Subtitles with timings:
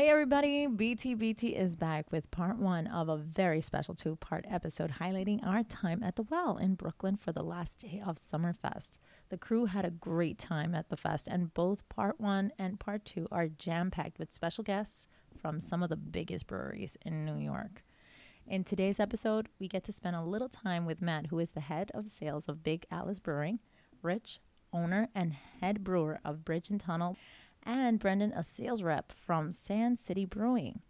[0.00, 4.92] Hey everybody, BTBT is back with part one of a very special two part episode
[4.98, 8.92] highlighting our time at the well in Brooklyn for the last day of Summerfest.
[9.28, 13.04] The crew had a great time at the fest, and both part one and part
[13.04, 17.36] two are jam packed with special guests from some of the biggest breweries in New
[17.36, 17.84] York.
[18.46, 21.60] In today's episode, we get to spend a little time with Matt, who is the
[21.60, 23.58] head of sales of Big Alice Brewing,
[24.00, 24.40] Rich,
[24.72, 27.16] owner and head brewer of Bridge and Tunnel,
[27.64, 30.80] and Brendan, a sales rep from Sand City Brewing.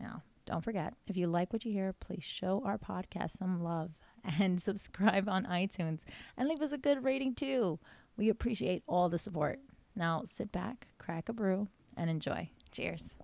[0.00, 3.90] Now, don't forget, if you like what you hear, please show our podcast some love
[4.24, 6.00] and subscribe on iTunes
[6.36, 7.78] and leave us a good rating too.
[8.16, 9.58] We appreciate all the support.
[9.94, 12.50] Now, sit back, crack a brew, and enjoy.
[12.70, 13.14] Cheers.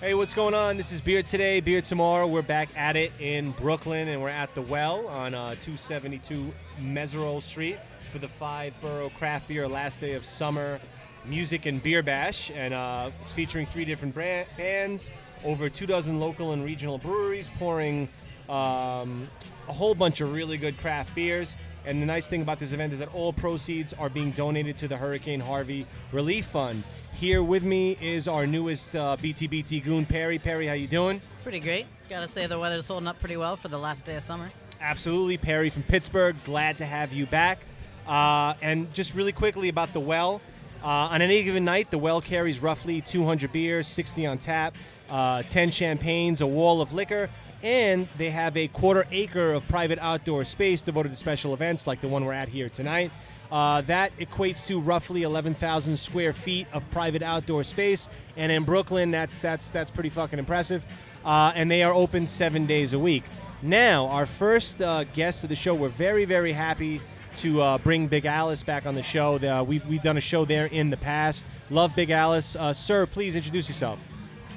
[0.00, 0.76] Hey, what's going on?
[0.76, 2.26] This is Beer Today, Beer Tomorrow.
[2.26, 7.42] We're back at it in Brooklyn, and we're at the Well on uh, 272 Meserole
[7.42, 7.78] Street
[8.10, 10.80] for the Five Borough Craft Beer Last Day of Summer
[11.26, 12.50] Music and Beer Bash.
[12.54, 15.10] And uh, it's featuring three different brand- bands,
[15.44, 18.08] over two dozen local and regional breweries, pouring
[18.48, 19.28] um,
[19.68, 21.56] a whole bunch of really good craft beers.
[21.86, 24.88] And the nice thing about this event is that all proceeds are being donated to
[24.88, 26.82] the Hurricane Harvey Relief Fund.
[27.12, 30.38] Here with me is our newest uh, BTBT goon, Perry.
[30.38, 31.20] Perry, how you doing?
[31.42, 31.86] Pretty great.
[32.08, 34.50] Gotta say the weather's holding up pretty well for the last day of summer.
[34.80, 36.36] Absolutely, Perry from Pittsburgh.
[36.44, 37.60] Glad to have you back.
[38.06, 40.40] Uh, and just really quickly about the well.
[40.84, 44.74] Uh, on any given night, the well carries roughly 200 beers, 60 on tap,
[45.08, 47.30] uh, 10 champagnes, a wall of liquor,
[47.62, 52.02] and they have a quarter acre of private outdoor space devoted to special events like
[52.02, 53.10] the one we're at here tonight.
[53.50, 59.10] Uh, that equates to roughly 11,000 square feet of private outdoor space, and in Brooklyn,
[59.10, 60.84] that's that's that's pretty fucking impressive.
[61.24, 63.24] Uh, and they are open seven days a week.
[63.62, 67.00] Now, our first uh, guest of the show, we're very very happy
[67.36, 69.38] to uh, bring Big Alice back on the show.
[69.38, 71.44] The, we've, we've done a show there in the past.
[71.70, 72.56] Love Big Alice.
[72.56, 73.98] Uh, sir, please introduce yourself.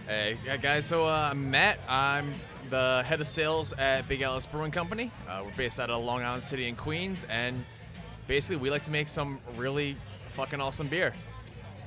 [0.08, 1.80] Hey guys, so uh, I'm Matt.
[1.88, 2.34] I'm
[2.70, 5.12] the head of sales at Big Alice Brewing Company.
[5.28, 7.66] Uh, we're based out of Long Island City in Queens, and
[8.26, 9.98] basically we like to make some really
[10.30, 11.14] fucking awesome beer.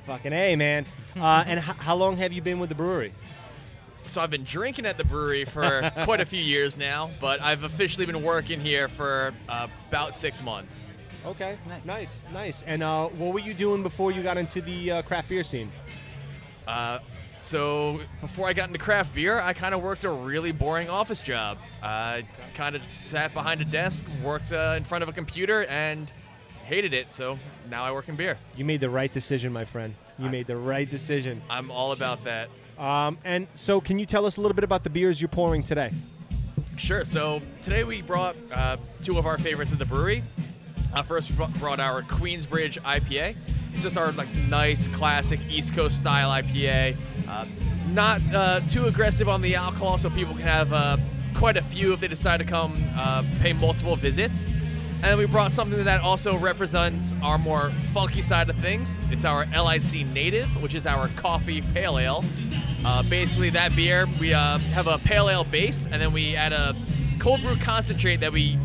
[0.05, 0.85] Fucking A, man.
[1.15, 3.13] Uh, and h- how long have you been with the brewery?
[4.05, 7.63] So I've been drinking at the brewery for quite a few years now, but I've
[7.63, 10.89] officially been working here for uh, about six months.
[11.25, 11.57] Okay.
[11.67, 11.85] Nice.
[11.85, 12.63] Nice, nice.
[12.65, 15.71] And uh, what were you doing before you got into the uh, craft beer scene?
[16.67, 16.99] Uh,
[17.37, 21.21] so before I got into craft beer, I kind of worked a really boring office
[21.21, 21.57] job.
[21.81, 22.25] I
[22.55, 26.11] kind of sat behind a desk, worked uh, in front of a computer, and
[26.65, 27.11] hated it.
[27.11, 27.37] So
[27.69, 28.37] now I work in beer.
[28.55, 29.93] You made the right decision, my friend.
[30.19, 31.41] You I- made the right decision.
[31.49, 32.49] I'm all about that.
[32.81, 35.61] Um, and so, can you tell us a little bit about the beers you're pouring
[35.61, 35.93] today?
[36.77, 37.05] Sure.
[37.05, 40.23] So today we brought uh, two of our favorites at the brewery.
[40.93, 43.35] Uh, first, we brought- our Queensbridge IPA.
[43.73, 46.97] It's just our like nice, classic East Coast style IPA.
[47.27, 47.45] Uh,
[47.89, 50.97] not uh, too aggressive on the alcohol, so people can have uh,
[51.35, 54.49] quite a few if they decide to come uh, pay multiple visits.
[55.03, 58.95] And we brought something that also represents our more funky side of things.
[59.09, 62.23] It's our LIC Native, which is our coffee pale ale.
[62.85, 66.53] Uh, basically, that beer, we uh, have a pale ale base, and then we add
[66.53, 66.75] a
[67.19, 68.57] cold brew concentrate that we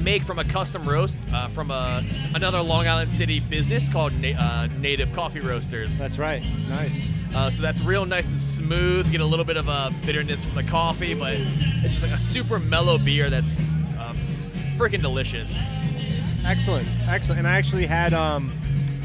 [0.00, 2.02] make from a custom roast uh, from a,
[2.34, 5.98] another Long Island City business called Na- uh, Native Coffee Roasters.
[5.98, 6.42] That's right.
[6.68, 7.08] Nice.
[7.34, 9.10] Uh, so that's real nice and smooth.
[9.10, 12.18] Get a little bit of a bitterness from the coffee, but it's just like a
[12.18, 13.62] super mellow beer that's uh,
[14.78, 15.58] freaking delicious.
[16.46, 17.40] Excellent, excellent.
[17.40, 18.52] And I actually had um,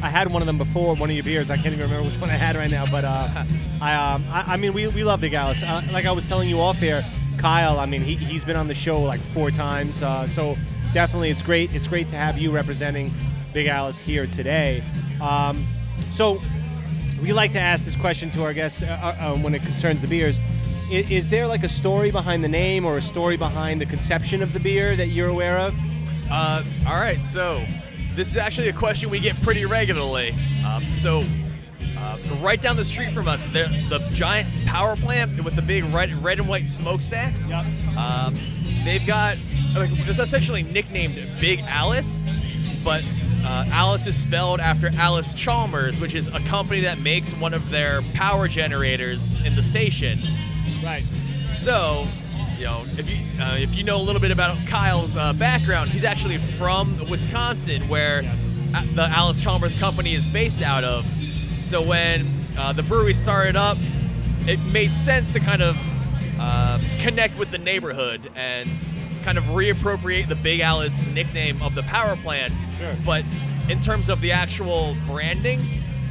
[0.03, 1.49] I had one of them before, one of your beers.
[1.49, 3.45] I can't even remember which one I had right now, but uh,
[3.81, 5.63] I um, I, I mean, we, we love Big Alice.
[5.63, 7.79] Uh, like I was telling you off air, Kyle.
[7.79, 10.03] I mean, he he's been on the show like four times.
[10.03, 10.55] Uh, so
[10.93, 11.73] definitely, it's great.
[11.73, 13.11] It's great to have you representing
[13.51, 14.83] Big Alice here today.
[15.21, 15.67] Um,
[16.11, 16.39] so
[17.21, 20.07] we like to ask this question to our guests uh, uh, when it concerns the
[20.07, 20.37] beers.
[20.91, 24.41] Is, is there like a story behind the name or a story behind the conception
[24.41, 25.75] of the beer that you're aware of?
[26.29, 27.65] Uh, all right, so
[28.15, 30.35] this is actually a question we get pretty regularly.
[30.65, 31.25] Um, so,
[31.97, 35.83] uh, right down the street from us, there, the giant power plant with the big
[35.85, 37.47] red, red and white smokestacks.
[37.47, 37.65] Yep.
[37.97, 38.39] Um,
[38.85, 39.37] they've got
[39.75, 42.23] like, it's essentially nicknamed Big Alice,
[42.83, 43.03] but
[43.43, 48.01] uh, Alice is spelled after Allis-Chalmers, which is a company that makes one of their
[48.13, 50.19] power generators in the station.
[50.83, 51.03] Right.
[51.53, 52.07] So,
[52.57, 55.91] you know, if you uh, if you know a little bit about Kyle's uh, background,
[55.91, 58.59] he's actually from Wisconsin, where Yes.
[58.95, 61.05] the Allis-Chalmers company is based out of.
[61.61, 62.27] So when
[62.57, 63.77] uh, the brewery started up,
[64.47, 65.77] it made sense to kind of
[66.39, 68.69] uh, connect with the neighborhood and
[69.23, 72.53] kind of reappropriate the Big Alice nickname of the power plant.
[72.77, 72.95] Sure.
[73.05, 73.23] But
[73.69, 75.65] in terms of the actual branding,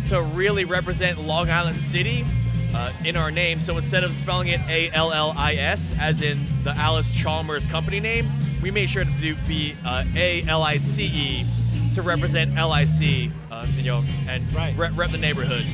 [0.07, 2.25] to really represent Long Island City,
[2.75, 3.61] uh, in our name.
[3.61, 8.01] So instead of spelling it A L L I S, as in the Allis-Chalmers company
[8.01, 8.31] name,
[8.63, 11.47] we made sure to do, be uh, A L I C E
[11.95, 14.77] to represent LIC, uh, you know, and Right.
[14.77, 15.67] rep, rep the neighborhood.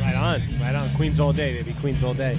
[0.00, 0.94] Right on, right on.
[0.94, 1.74] Queens all day, baby.
[1.80, 2.38] Queens all day.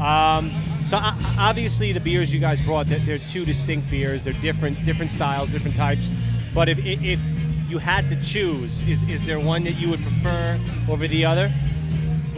[0.00, 0.50] Um,
[0.86, 4.22] so uh, obviously the beers you guys brought, they're, they're two distinct beers.
[4.22, 6.10] They're different, different styles, different types.
[6.52, 7.20] But if if if
[7.68, 10.58] you had to choose, is is there one that you would prefer
[10.88, 11.52] over the other?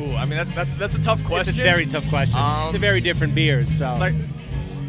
[0.00, 1.54] Ooh, I mean that, that's that's a tough question.
[1.54, 2.38] It's a very tough question.
[2.38, 3.68] Um, They're very different beers.
[3.68, 4.14] So like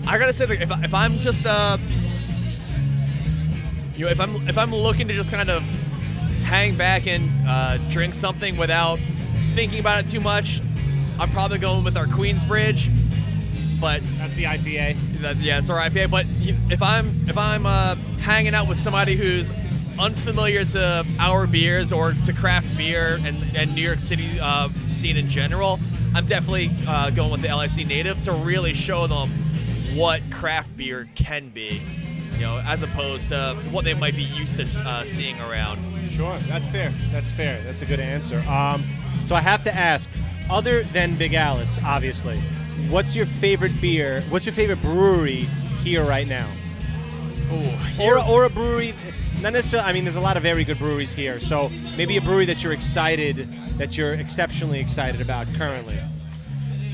[0.05, 1.77] I gotta say like if, if I'm just uh
[3.95, 5.63] you know if I'm if I'm looking to just kind of
[6.43, 8.99] hang back and uh, drink something without
[9.53, 10.61] thinking about it too much,
[11.19, 12.89] I'm probably going with our Queensbridge.
[13.79, 15.21] But that's the IPA.
[15.21, 16.09] that, yeah, it's our IPA.
[16.11, 16.25] But
[16.71, 19.51] if I'm if I'm uh, hanging out with somebody who's
[19.99, 25.17] unfamiliar to our beers or to craft beer and, and New York City uh, scene
[25.17, 25.79] in general,
[26.15, 29.29] I'm definitely uh, going with the LIC native to really show them
[29.95, 31.81] what craft beer can be,
[32.33, 35.85] you know, as opposed to what they might be used to uh, seeing around.
[36.09, 36.93] Sure, that's fair.
[37.11, 37.61] That's fair.
[37.63, 38.39] That's a good answer.
[38.41, 38.85] Um,
[39.23, 40.09] so I have to ask,
[40.49, 42.39] other than Big Alice, obviously,
[42.89, 44.23] what's your favorite beer?
[44.29, 45.41] What's your favorite brewery
[45.83, 46.49] here right now?
[47.51, 48.93] Ooh, Or, or a brewery,
[49.41, 49.89] not necessarily.
[49.89, 51.39] I mean, there's a lot of very good breweries here.
[51.39, 55.99] So maybe a brewery that you're excited, that you're exceptionally excited about currently.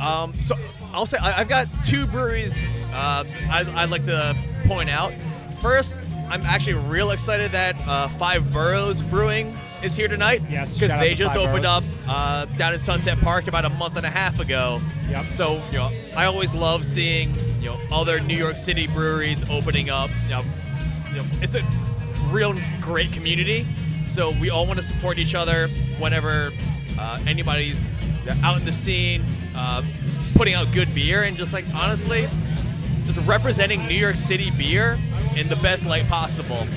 [0.01, 0.55] Um, so
[0.93, 2.53] I'll say I, I've got two breweries
[2.95, 5.13] uh, I, I'd like to point out.
[5.61, 5.95] First,
[6.29, 10.41] I'm actually real excited that uh, Five Boroughs Brewing is here tonight.
[10.49, 11.83] Yes, because they just opened Boroughs.
[11.83, 14.81] up uh, down in Sunset Park about a month and a half ago.
[15.09, 15.33] Yep.
[15.33, 19.89] So you know, I always love seeing you know other New York City breweries opening
[19.89, 20.09] up.
[20.23, 20.45] You know,
[21.09, 21.61] you know it's a
[22.35, 23.65] real great community.
[24.07, 26.51] So we all want to support each other whenever
[26.99, 27.83] uh, anybody's
[28.43, 29.23] out in the scene,
[29.55, 29.81] uh,
[30.35, 32.29] putting out good beer, and just like honestly,
[33.05, 34.99] just representing New York City beer
[35.35, 36.67] in the best light possible.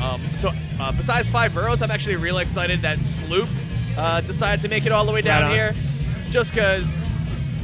[0.00, 3.48] Um, so uh, besides Five Boroughs, I'm actually really excited that Sloop
[3.96, 5.74] uh, decided to make it all the way down Right here,
[6.30, 6.96] just because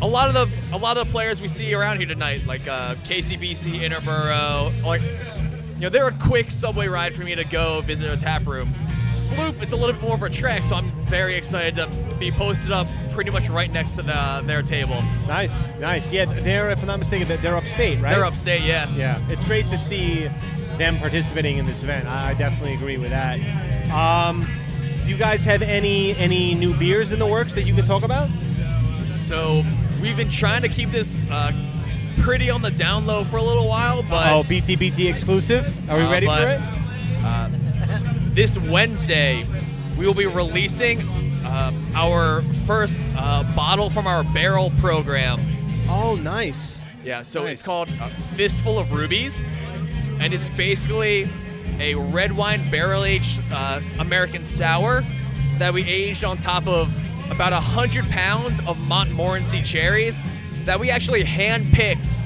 [0.00, 2.66] a lot of the a lot of the players we see around here tonight, like
[2.66, 5.02] uh, KCBC, Interborough, like
[5.84, 8.84] know, they're a quick subway ride for me to go visit their tap rooms.
[9.14, 12.30] Sloop, it's a little bit more of a trek, so I'm very excited to be
[12.30, 15.00] posted up pretty much right next to the, their table.
[15.26, 16.10] Nice, nice.
[16.10, 18.10] Yeah, they're, if I'm not mistaken, they're- upstate, right?
[18.14, 18.92] They're upstate, yeah.
[18.96, 20.28] Yeah, it's great to see
[20.76, 22.08] them participating in this event.
[22.08, 23.38] I, I definitely agree with that.
[23.90, 24.48] Um,
[25.04, 28.02] do you guys have any any new beers in the works that you can talk
[28.02, 28.28] about?
[29.16, 29.62] So
[30.02, 31.52] we've been trying to keep this uh,
[32.18, 35.66] pretty on the down low for a little while, but oh, BTBT exclusive.
[35.90, 36.60] Are we Uh, ready but- for it?
[37.24, 37.48] uh,
[38.34, 39.46] this Wednesday
[39.96, 41.02] we will be releasing
[41.46, 45.40] uh, our first uh, bottle from our barrel program.
[45.88, 46.82] Oh, nice.
[47.04, 47.52] Yeah, so Nice.
[47.54, 49.44] it's called uh, Fistful of Rubies,
[50.18, 51.28] and it's basically
[51.78, 55.04] a red wine barrel aged uh, American sour
[55.58, 56.92] that we aged on top of
[57.30, 60.20] about a hundred pounds of Montmorency cherries
[60.66, 62.18] that we actually handpicked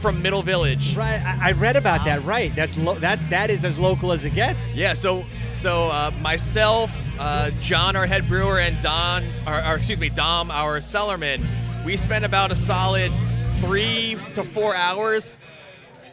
[0.00, 0.96] from Middle Village.
[0.96, 2.24] Right, I, I read about that.
[2.24, 4.74] Right, that's lo- that that is as local as it gets.
[4.74, 9.98] Yeah, so so uh, myself, uh, John, our head brewer, and Don, or, or excuse
[10.00, 11.44] me, Dom, our cellarman,
[11.84, 13.12] we spent about a solid
[13.58, 15.32] three to four hours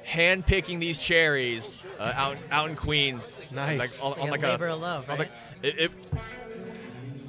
[0.03, 3.41] hand picking these cherries uh, out out in Queens.
[3.51, 4.01] Nice.
[4.01, 5.19] Like, on, Like on a like labor of love, on right?
[5.19, 5.31] like-
[5.63, 5.91] it, it-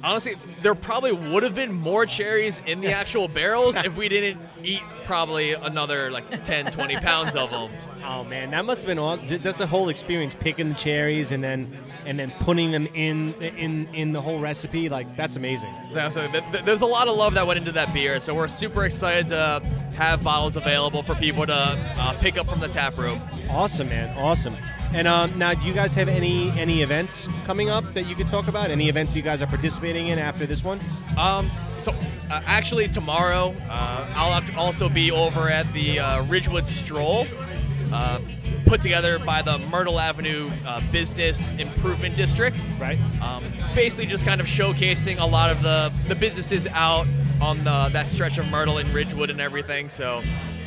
[0.03, 4.41] honestly, there probably would have been more cherries in the actual barrels if we didn't
[4.63, 7.71] eat probably another like 10, 20 pounds of them.
[8.05, 9.27] Oh man, that must have been awesome.
[9.27, 11.75] Just the whole experience, picking the cherries and then
[12.05, 14.89] and then putting them in in in the whole recipe.
[14.89, 15.73] Like that's amazing.
[15.91, 18.19] So, so th- th- there's a lot of love that went into that beer.
[18.19, 19.61] So we're super excited to
[19.93, 23.21] have bottles available for people to uh, pick up from the tap room.
[23.49, 24.17] Awesome, man.
[24.17, 24.55] Awesome.
[24.93, 28.27] And um, now, do you guys have any any events coming up that you could
[28.27, 28.71] talk about?
[28.71, 30.79] Any events you guys are participating in after this one?
[31.17, 36.23] Um, so uh, actually tomorrow, uh, I'll have to also be over at the uh,
[36.25, 37.27] Ridgewood Stroll,
[37.91, 38.19] uh,
[38.65, 42.57] put together by the Myrtle Avenue uh, Business Improvement District.
[42.79, 42.99] Right.
[43.21, 47.07] Um, basically, just kind of showcasing a lot of the, the businesses out
[47.41, 49.89] on the, that stretch of Myrtle and Ridgewood and everything.
[49.89, 50.21] So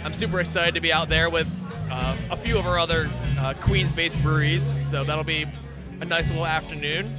[0.05, 1.47] I'm super excited to be out there with
[1.91, 4.75] uh, a few of our other uh, Queens-based breweries.
[4.83, 5.47] So that'll be
[6.01, 7.17] a nice little afternoon.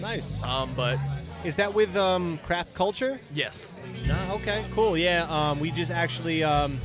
[0.00, 0.42] Nice.
[0.42, 0.98] Um, but
[1.44, 3.20] Is that with um, craft culture?
[3.32, 4.34] yes, No.
[4.34, 4.64] Okay.
[4.74, 4.96] Cool.
[4.98, 5.24] Yeah.
[5.28, 6.80] Um, we just actually um,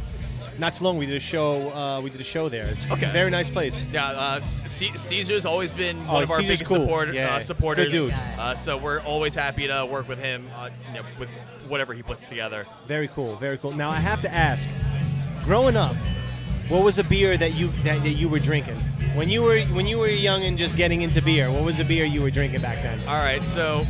[0.59, 1.69] not too long we did a show.
[1.71, 2.67] Uh, we did a show there.
[2.67, 3.09] It's Okay.
[3.09, 3.87] a very nice place.
[3.91, 4.07] yeah.
[4.07, 6.81] Uh, C- Caesar's always been Oh, one of our Caesar's biggest cool.
[6.85, 7.91] support, Yeah, uh, supporters.
[7.91, 8.13] good dude.
[8.37, 11.29] Uh, so we're always happy to work with him uh, you know, with
[11.67, 12.65] whatever he puts together.
[12.87, 13.35] Very cool.
[13.35, 13.71] Very cool.
[13.71, 14.67] Now I have to ask,
[15.43, 15.95] growing up,
[16.69, 18.75] what was a beer that you that, that you were drinking
[19.15, 21.49] when you were when you were young and just getting into beer?
[21.51, 22.99] What was the beer you were drinking back then?
[23.07, 23.85] All right, so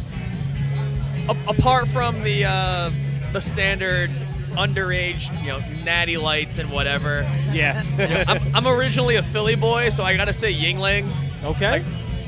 [1.30, 2.92] a- apart from the uh,
[3.34, 4.12] the standard
[4.58, 7.22] underage, you know, natty lights and whatever,
[7.52, 7.84] Yeah.
[7.98, 11.10] you know, I'm, I'm originally a Philly boy, so I gotta say Yuengling.
[11.44, 11.72] okay.
[11.72, 11.84] Like,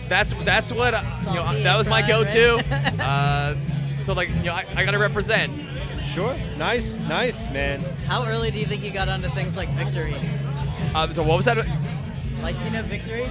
[0.08, 1.42] that's that's what uh, you know.
[1.44, 2.64] all That was my PA go-to.
[2.64, 3.56] pride, uh,
[4.00, 5.52] so like you know, I, I gotta represent.
[6.04, 6.36] sure.
[6.58, 6.96] Nice.
[7.08, 7.82] Nice, man.
[8.08, 10.16] How early do you think you got onto things like Victory?
[10.96, 11.58] Um, so what was that?
[12.42, 13.26] Like, you know, Victory?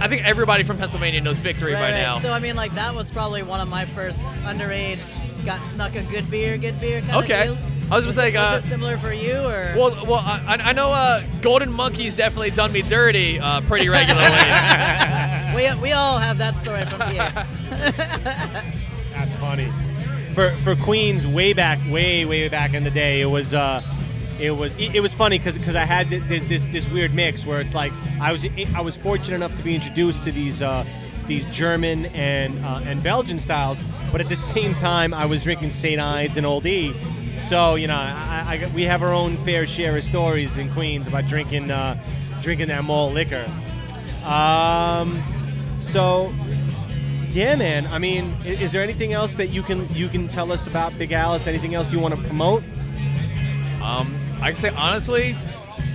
[0.00, 2.00] I think everybody from Pennsylvania knows victory Right, by right.
[2.02, 2.18] now.
[2.18, 5.00] So, I mean, like, that was probably one of my first underage,
[5.44, 7.48] got snuck a good beer, good beer kind Okay.
[7.48, 7.72] of deals.
[7.90, 9.72] I was just like, was uh, it similar for you, or?
[9.76, 14.26] well, well, I, I know uh, Golden Monkey's definitely done me dirty uh, pretty regularly.
[15.54, 17.46] we, we all have that story from PA.
[19.12, 19.72] That's funny.
[20.34, 23.80] For for Queens, way back, way way back in the day, it was uh,
[24.40, 27.44] it was it, it was funny because because I had this, this this weird mix
[27.46, 30.84] where it's like I was I was fortunate enough to be introduced to these uh,
[31.26, 35.70] these German and uh, and Belgian styles, but at the same time I was drinking
[35.70, 36.00] St.
[36.00, 36.94] Ides and Old E.
[37.32, 41.06] So you know, I, I, we have our own fair share of stories in Queens
[41.06, 42.02] about drinking uh,
[42.42, 43.44] drinking that malt liquor.
[44.24, 45.22] Um,
[45.78, 46.32] so
[47.30, 47.86] yeah, man.
[47.86, 50.96] I mean, i- is there anything else that you can you can tell us about
[50.98, 51.46] Big Alice?
[51.46, 52.62] Anything else you want to promote?
[53.82, 55.36] um, I can say honestly,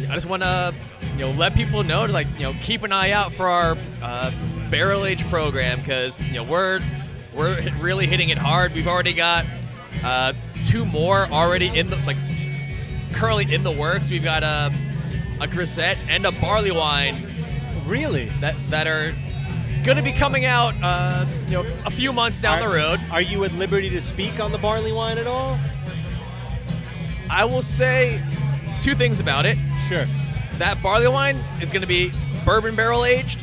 [0.09, 0.73] I just want to
[1.13, 3.77] you know let people know to like you know keep an eye out for our
[4.01, 4.31] uh,
[4.69, 6.81] barrel age program because you know we're
[7.35, 8.73] we're really hitting it hard.
[8.73, 9.45] We've already got
[10.03, 10.33] uh,
[10.65, 12.17] two more already in the like
[13.13, 14.09] currently in the works.
[14.09, 14.73] We've got a
[15.39, 17.27] a grisette and a barley wine
[17.87, 18.29] Really?
[18.41, 19.11] that that are
[19.83, 22.99] going to be coming out uh, you know a few months down Are- the road.
[23.11, 25.59] Are you at liberty to speak on the barley wine at all?
[27.31, 28.21] I will say
[28.81, 29.57] two things about it.
[29.87, 30.05] Sure.
[30.57, 32.11] That barley wine is going to be
[32.45, 33.41] bourbon barrel aged,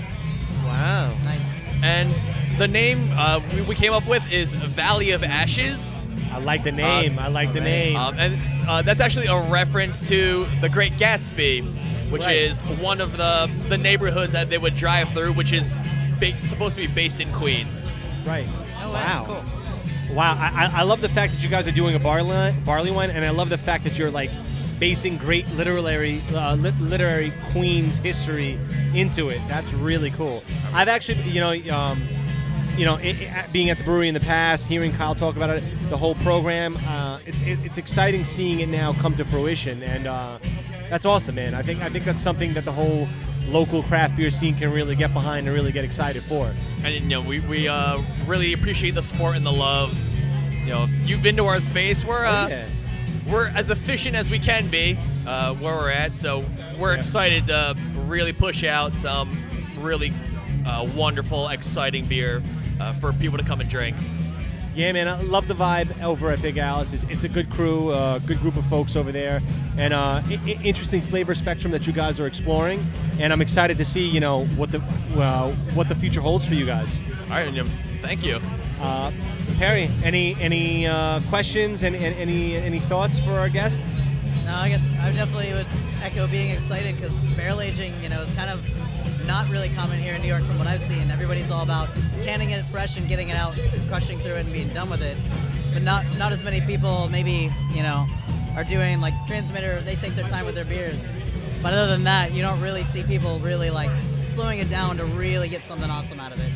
[0.65, 1.17] Wow.
[1.25, 1.43] nice.
[1.83, 2.15] and
[2.61, 5.93] the name uh, we, we came up with is Valley of Ashes,
[6.31, 7.19] I like the name.
[7.19, 7.65] I like the alright.
[7.73, 7.97] name.
[7.97, 12.37] um, and uh, that's actually a reference to The Great Gatsby, which Right.
[12.37, 15.75] is one of the the neighborhoods that they would drive through, which is
[16.21, 17.89] ba- supposed to be based in Queens.
[18.27, 18.47] right.
[18.83, 18.93] Oh, wow.
[18.93, 19.25] wow.
[19.27, 19.45] Cool.
[20.11, 20.37] Wow.
[20.39, 23.25] I, I- love the fact that you guys are doing a barley barley wine, and
[23.25, 24.31] I love the fact that you're like
[24.79, 28.59] basing great literary uh, lit- literary Queens history
[28.95, 29.41] into it.
[29.49, 30.43] That's really cool.
[30.73, 32.09] I've actually, you know, um,
[32.77, 35.51] you know, i i being at the brewery in the past, hearing Kyle talk about
[35.51, 39.83] it, the whole program, uh, it's it, it's exciting seeing it now come to fruition,
[39.83, 40.39] and uh,
[40.89, 41.55] that's awesome, man.
[41.55, 43.09] I think I think that's something that the whole
[43.49, 46.55] local craft beer scene can really get behind and really get excited for.
[46.85, 49.97] and you know we, we uh, really appreciate the support and the love
[50.53, 52.67] you know you've been to our space we're uh, Oh, yeah.
[53.27, 56.45] we're as efficient as we can be uh, where we're at so
[56.79, 56.99] we're Yeah.
[56.99, 57.75] excited to
[58.07, 59.29] really push out some
[59.81, 60.13] really
[60.67, 62.43] uh, wonderful exciting beer
[62.81, 63.97] uh, for people to come and drink
[64.75, 66.93] Yeah, man, I love the vibe over at Big Alice.
[66.93, 69.43] It's, it's a good crew, uh, good group of folks over there,
[69.77, 72.87] and uh, I- I- interesting flavor spectrum that you guys are exploring.
[73.19, 74.79] And I'm excited to see, you know, what the
[75.21, 77.01] uh, what the future holds for you guys.
[77.25, 77.71] all right and, you know,
[78.03, 78.41] thank you
[78.81, 79.11] Uh,
[79.59, 83.81] Perry, any any uh, questions and any, any any thoughts for our guest?
[84.45, 85.67] No, I guess I definitely would
[86.01, 88.61] echo being excited because barrel aging, you know, is kind of
[89.29, 91.11] not really common here in New York from what I've seen.
[91.11, 91.91] Everybody's all about
[92.23, 93.55] canning it fresh and getting it out,
[93.87, 95.19] crushing through it, and being done with it.
[95.75, 98.09] But not not as many people maybe you know
[98.57, 99.83] are doing like transmitter.
[99.83, 101.19] They take their time with their beers.
[101.63, 103.91] But other than that, you don't really see people really like
[104.23, 106.51] slowing it down to really get something awesome out of it.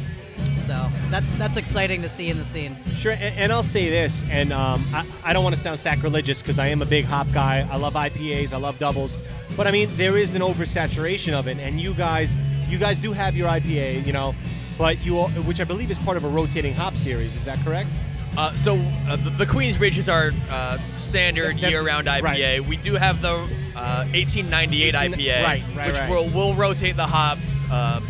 [0.67, 2.79] So that's that's exciting to see in the scene.
[2.95, 6.41] Sure, and, and I'll say this, and um, I, I don't want to sound sacrilegious
[6.41, 7.69] because I am a big hop guy.
[7.71, 9.19] I love IPAs, I love doubles,
[9.59, 12.35] but I mean there is an oversaturation of it, and you guys,
[12.73, 14.35] you guys do have your IPA, you know,
[14.79, 17.37] but you, all, which I believe is part of a rotating hop series.
[17.37, 17.91] Is that correct?
[18.37, 22.23] Uh, so uh, the, the Queensbridge is our uh, standard That's- year-round IPA.
[22.23, 22.65] right.
[22.67, 23.35] We do have the
[23.77, 28.01] uh, 1898 18 IPA, right, right, which will will rotate the hops uh,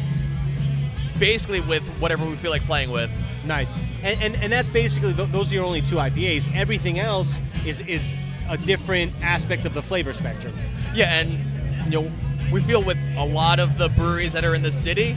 [1.18, 3.10] basically with whatever we feel like playing with.
[3.44, 6.54] Nice, and and, and that's basically th- those are your only two IPAs.
[6.54, 8.08] Everything else is is
[8.48, 10.56] a different aspect of the flavor spectrum.
[10.94, 12.12] Yeah, and you know
[12.52, 15.16] we feel with a lot of the breweries that are in the city,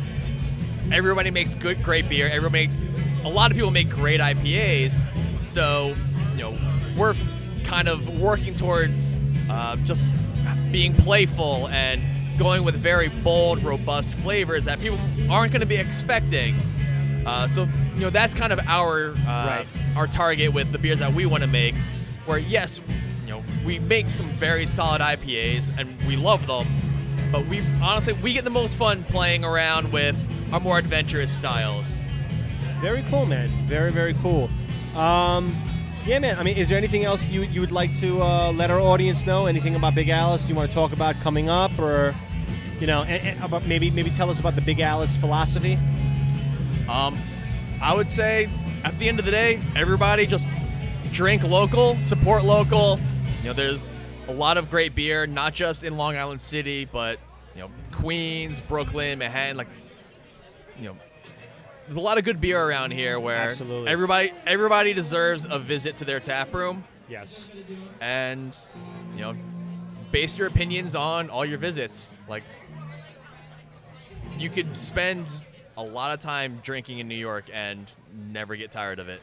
[0.91, 2.27] everybody makes good, great beer.
[2.29, 2.81] Everybody makes
[3.23, 4.93] a lot of people make great IPAs.
[5.41, 5.95] So
[6.35, 6.57] you know
[6.97, 7.15] we're
[7.63, 10.03] kind of working towards uh, just
[10.71, 12.01] being playful and
[12.37, 14.99] going with very bold, robust flavors that people
[15.29, 16.55] aren't going to be expecting.
[17.25, 17.63] Uh, so
[17.95, 19.15] you know that's kind of our uh,
[19.47, 19.67] Right.
[19.95, 21.75] our target with the beers that we want to make.
[22.25, 22.79] Where yes,
[23.25, 26.67] you know we make some very solid IPAs and we love them,
[27.35, 30.15] but we honestly we get the most fun playing around with
[30.53, 31.99] our more adventurous styles.
[32.79, 33.67] Very cool, man.
[33.67, 34.49] Very, very cool.
[34.95, 35.53] Um,
[36.05, 36.39] yeah, man.
[36.39, 39.25] I mean, is there anything else you, you would like to uh, let our audience
[39.25, 39.47] know?
[39.47, 42.15] Anything about Big Alice you want to talk about coming up, or
[42.79, 45.73] you know, and, and about maybe maybe tell us about the Big Alice philosophy?
[46.87, 47.19] Um,
[47.81, 48.49] I would say
[48.85, 50.49] at the end of the day, everybody just
[51.11, 52.97] drink local, support local.
[53.41, 53.91] You know, there's
[54.29, 57.19] a lot of great beer, not just in Long Island City, but
[57.55, 59.57] you know, Queens, Brooklyn, Manhattan.
[59.57, 59.67] Like,
[60.77, 60.97] you know,
[61.85, 63.89] there's a lot of good beer around here where Absolutely.
[63.89, 67.47] everybody everybody deserves a visit to their tap room, Yes.
[68.01, 68.55] and
[69.15, 69.35] you know,
[70.11, 72.15] base your opinions on all your visits.
[72.27, 72.43] Like,
[74.37, 75.27] you could spend
[75.77, 77.89] a lot of time drinking in New York and
[78.31, 79.21] never get tired of it.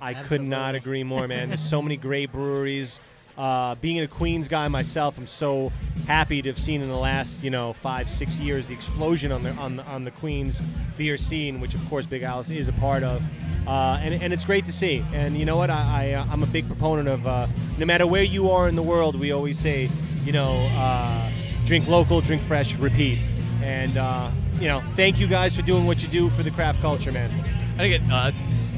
[0.00, 1.48] I could not agree more, man.
[1.48, 2.98] There's so many great breweries.
[3.40, 5.72] Uh, being a Queens guy myself, I'm so
[6.06, 9.42] happy to have seen in the last, you know, five, six years the explosion on
[9.42, 10.60] the on the, on the Queens
[10.98, 13.22] beer scene, which of course Big Alice is a part of,
[13.66, 15.02] uh, and, and it's great to see.
[15.14, 15.70] And you know what?
[15.70, 17.46] I, I uh, I'm a big proponent of uh,
[17.78, 19.90] no matter where you are in the world, we always say,
[20.22, 21.32] you know, uh,
[21.64, 23.20] drink local, drink fresh, repeat.
[23.62, 26.82] And uh, you know, thank you guys for doing what you do for the craft
[26.82, 27.30] culture, man.
[27.78, 28.32] And again, uh,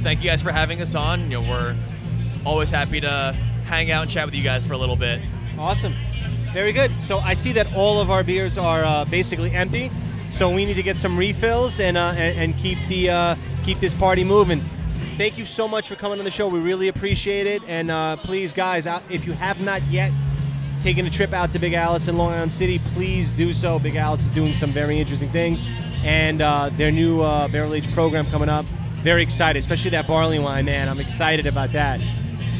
[0.04, 1.32] thank you guys for having us on.
[1.32, 1.76] You know, we're
[2.46, 5.20] always happy to hang out and chat with you guys for a little bit.
[5.58, 5.94] Awesome.
[6.52, 7.02] Very good.
[7.02, 9.90] So I see that all of our beers are uh, basically empty.
[10.30, 13.80] So we need to get some refills and uh, and, and keep the uh, keep
[13.80, 14.64] this party moving.
[15.16, 16.48] Thank you so much for coming on the show.
[16.48, 17.62] We really appreciate it.
[17.66, 20.10] And uh, please, guys, if you have not yet
[20.82, 23.78] taken a trip out to Big Alice in Long Island City, please do so.
[23.78, 25.62] Big Alice is doing some very interesting things,
[26.02, 28.66] and uh, their new uh, barrel age program coming up.
[29.02, 30.88] Very excited, especially that barley wine, man.
[30.88, 32.00] I'm excited about that.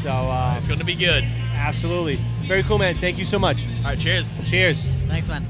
[0.03, 1.23] So uh, It's going to be good.
[1.55, 2.17] absolutely,
[2.49, 2.99] very cool, man.
[2.99, 3.67] Thank you so much.
[3.79, 4.35] All right, cheers.
[4.45, 4.89] Cheers.
[5.07, 5.47] Thanks, man.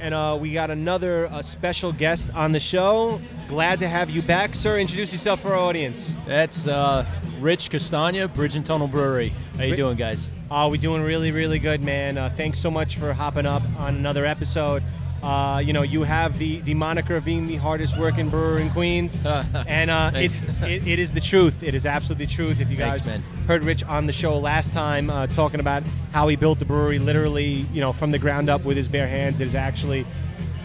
[0.00, 3.20] And uh, we got another uh, special guest on the show.
[3.48, 4.78] Glad to have you back, sir.
[4.78, 6.14] Introduce yourself for our audience.
[6.26, 7.06] That's uh,
[7.40, 9.34] Rich Castagna, Bridge and Tunnel Brewery.
[9.56, 10.30] How you Ri- doing, guys?
[10.50, 12.16] Uh, we're doing really, really good, man.
[12.18, 14.82] Uh, thanks so much for hopping up on another episode.
[15.24, 18.68] Uh, you know, you have the, the moniker of being the hardest working brewer in
[18.68, 21.62] Queens, and uh, it's, it, it is the truth.
[21.62, 22.60] It is absolutely the truth.
[22.60, 23.22] If you guys man.
[23.46, 25.82] heard Rich on the show last time uh, talking about
[26.12, 29.08] how he built the brewery, literally, you know, from the ground up with his bare
[29.08, 30.06] hands, it is actually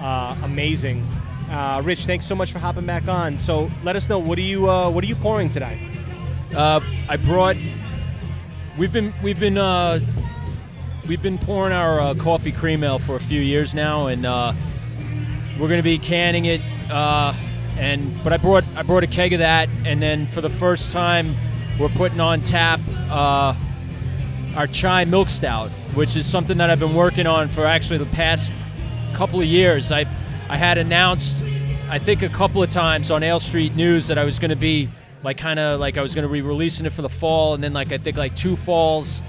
[0.02, 1.08] uh, amazing.
[1.50, 3.38] Uh, Rich, thanks so much for hopping back on.
[3.38, 5.80] So let us know what are you uh, what are you pouring today?
[6.54, 7.56] Uh, I brought.
[8.78, 10.02] We've been we've been uh,
[11.10, 14.54] we've been pouring our uh, coffee cream ale for a few years now, and uh,
[15.60, 16.62] we're going to be canning it.
[16.90, 17.34] Uh,
[17.78, 20.92] and but I brought I brought a keg of that, and then for the first
[20.92, 21.36] time,
[21.80, 23.56] we're putting on tap uh,
[24.56, 28.06] our chai milk stout, which is something that I've been working on for actually the
[28.08, 28.52] past
[29.16, 29.92] couple of years.
[29.92, 30.02] I
[30.48, 31.44] I had announced,
[31.90, 34.56] I think a couple of times on Ale Street News that I was going to
[34.56, 34.90] be
[35.24, 37.64] like kind of like I was going to be releasing it for the fall, and
[37.64, 39.24] then like I think like two falls,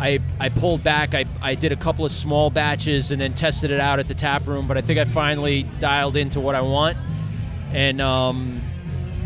[0.00, 1.14] I I pulled back.
[1.14, 4.14] I I did a couple of small batches and then tested it out at the
[4.14, 4.66] tap room.
[4.66, 6.96] But I think I finally dialed into what I want,
[7.72, 8.62] and um,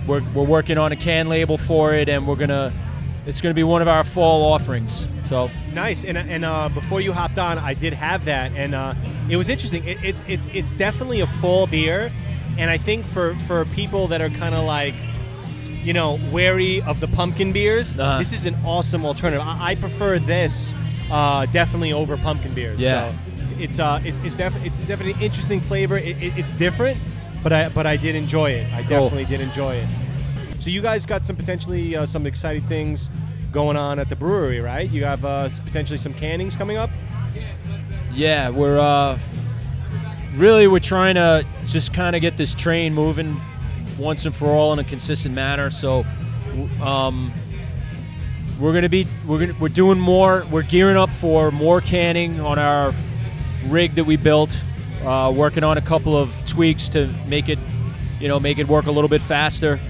[0.06, 2.72] we're we're working on a can label for it, and we're gonna.
[3.24, 5.06] It's going to be one of our fall offerings.
[5.26, 6.04] So Nice.
[6.04, 8.94] And, and uh, before you hopped on, I did have that, and uh,
[9.30, 9.86] it was interesting.
[9.86, 12.12] It, it's it's it's definitely a fall beer,
[12.58, 14.94] and I think for for people that are kind of like,
[15.82, 18.18] you know, wary of the pumpkin beers, Uh-huh.
[18.18, 19.42] this is an awesome alternative.
[19.46, 20.72] I, I prefer this
[21.10, 22.80] uh, definitely over pumpkin beers.
[22.80, 23.10] Yeah.
[23.12, 23.18] So
[23.58, 25.98] it's uh it's it's, def- it's definitely an interesting flavor.
[25.98, 26.98] It, it, it's different,
[27.42, 28.72] but I but I did enjoy it.
[28.72, 29.08] I Cool.
[29.10, 29.88] definitely did enjoy it.
[30.58, 33.10] So you guys got some potentially uh, some exciting things
[33.52, 34.88] going on at the brewery, right?
[34.90, 36.88] You have uh, potentially some cannings coming up.
[38.14, 39.18] Yeah, we're uh,
[40.36, 43.40] really we're trying to just kind of get this train moving
[44.02, 45.70] once and for all in a consistent manner.
[45.70, 46.04] So,
[46.82, 47.32] um,
[48.60, 50.46] we're gonna be we're gonna we're doing more.
[50.50, 52.94] We're gearing up for more canning on our
[53.66, 54.56] rig that we built.
[55.04, 57.58] Uh, working on a couple of tweaks to make it,
[58.20, 59.80] you know, make it work a little bit faster.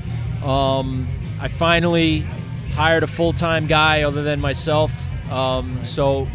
[0.42, 1.06] Um,
[1.38, 2.20] I finally
[2.72, 4.90] hired a full-time guy other than myself.
[5.30, 6.26] Um, so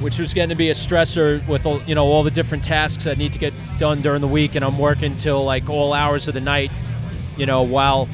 [0.00, 3.18] which was getting to be a stressor with you know all the different tasks that
[3.18, 6.34] need to get done during the week, and I'm working till like all hours of
[6.34, 6.70] the night,
[7.36, 8.08] you know, while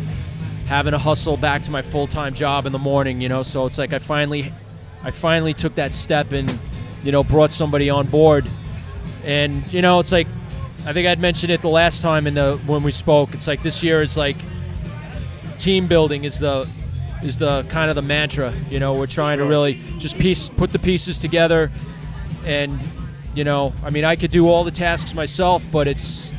[0.67, 3.43] having to hustle back to my full time job in the morning, you know.
[3.43, 4.53] So it's like I finally,
[5.03, 6.59] I finally took that step and
[7.03, 8.49] you know brought somebody on board,
[9.25, 10.27] and you know it's like
[10.87, 13.35] I think I'd mentioned it the last time in the when we spoke.
[13.35, 14.37] It's like this year is like
[15.59, 16.69] team building is the
[17.23, 18.53] is the kind of the mantra.
[18.69, 19.45] You know, we're trying Sure.
[19.45, 21.71] to really just piece put the pieces together,
[22.45, 22.79] and
[23.35, 26.33] you know, I mean, I could do all the tasks myself, but it's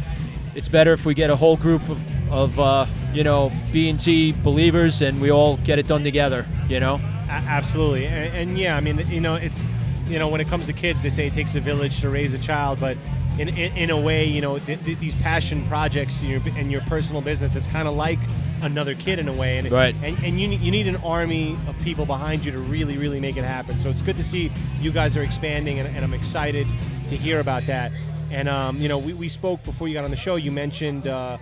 [0.55, 3.99] it's better if we get a whole group of of uh, you know B and
[3.99, 6.45] T believers and we all get it done together.
[6.69, 6.95] You know.
[7.29, 9.63] A- absolutely, and, and yeah, I mean, you know, it's
[10.07, 12.33] you know, when it comes to kids, they say it takes a village to raise
[12.33, 12.97] a child, but
[13.39, 16.69] in in, in a way, you know, th- th- these passion projects in your, in
[16.69, 18.19] your personal business, it's kind of like
[18.61, 19.95] another kid in a way, and Right.
[20.03, 23.19] and, and you need, you need an army of people behind you to really really
[23.19, 23.79] make it happen.
[23.79, 26.67] So it's good to see you guys are expanding, and, and I'm excited
[27.07, 27.91] to hear about that.
[28.29, 30.35] And um, you know, we, we spoke before you got on the show.
[30.35, 31.07] You mentioned.
[31.07, 31.37] Uh,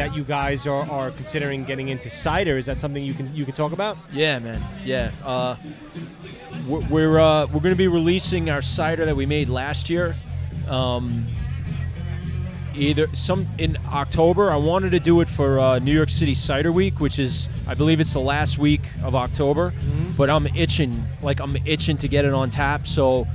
[0.00, 2.56] that you guys are, are considering getting into cider.
[2.56, 3.98] Is that something you can you can talk about?
[4.10, 4.62] Yeah, man.
[4.82, 5.12] Yeah.
[5.22, 5.56] Uh,
[6.66, 10.16] we're we're, uh, we're going to be releasing our cider that we made last year.
[10.68, 11.26] Um,
[12.74, 14.50] either some in October.
[14.50, 17.74] I wanted to do it for uh, New York City Cider Week, which is I
[17.74, 19.74] believe it's the last week of October.
[20.16, 22.88] But I'm itching, like I'm itching to get it on tap.
[22.88, 23.26] So.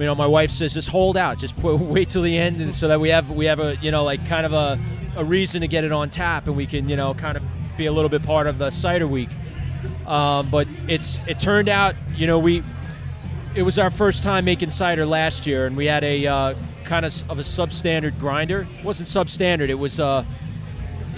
[0.00, 2.74] You know, my wife says just hold out, just put, wait till the end, and
[2.74, 4.80] so that we have we have a you know like kind of a,
[5.14, 7.42] a reason to get it on tap, and we can you know kind of
[7.76, 9.28] be a little bit part of the cider week.
[10.06, 12.64] Um, but it's it turned out you know we
[13.54, 17.04] it was our first time making cider last year, and we had a uh, kind
[17.04, 18.66] of of a substandard grinder.
[18.78, 19.68] It wasn't substandard.
[19.68, 20.24] It was uh,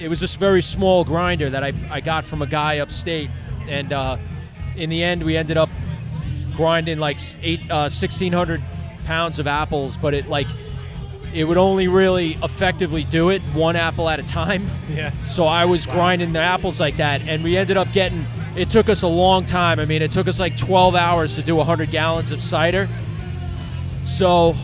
[0.00, 3.30] it was this very small grinder that I, I got from a guy upstate,
[3.68, 4.16] and uh,
[4.74, 5.68] in the end we ended up
[6.56, 8.62] grinding like eight uh, 1600
[9.04, 10.46] pounds of apples, but it like
[11.32, 14.68] it would only really effectively do it one apple at a time.
[14.92, 15.10] Yeah.
[15.24, 18.26] So I was grinding the apples like that, and we ended up getting.
[18.56, 19.80] It took us a long time.
[19.80, 22.90] I mean, it took us like 12 hours to do 100 gallons of cider.
[24.04, 24.54] So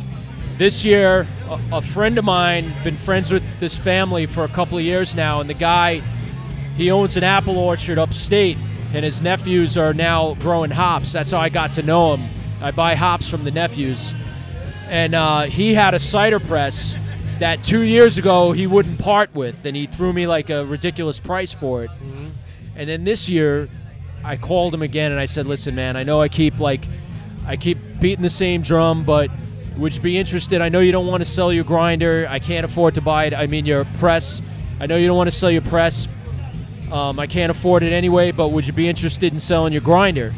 [0.59, 4.77] this year, a, a friend of mine, been friends with this family for a couple
[4.77, 6.03] of years now, and the guy,
[6.77, 8.59] he owns an apple orchard upstate,
[8.93, 11.13] and his nephews are now growing hops.
[11.13, 12.29] That's how I got to know him.
[12.61, 14.13] I buy hops from the nephews,
[14.89, 16.97] and uh, he had a cider press
[17.39, 21.21] that two years ago he wouldn't part with, and he threw me like a ridiculous
[21.21, 21.91] price for it.
[22.75, 23.69] And then this year,
[24.25, 26.87] I called him again and I said, "Listen, man, I know I keep like,
[27.47, 29.31] I keep beating the same drum, but
[29.77, 30.61] would you be interested?
[30.61, 32.27] I know you don't want to sell your grinder.
[32.29, 33.35] I can't afford to buy it.
[33.35, 34.43] I mean, your press.
[34.81, 36.09] I know you don't want to sell your press.
[36.91, 40.35] Um, I can't afford it anyway, but would you be interested in selling your grinder?"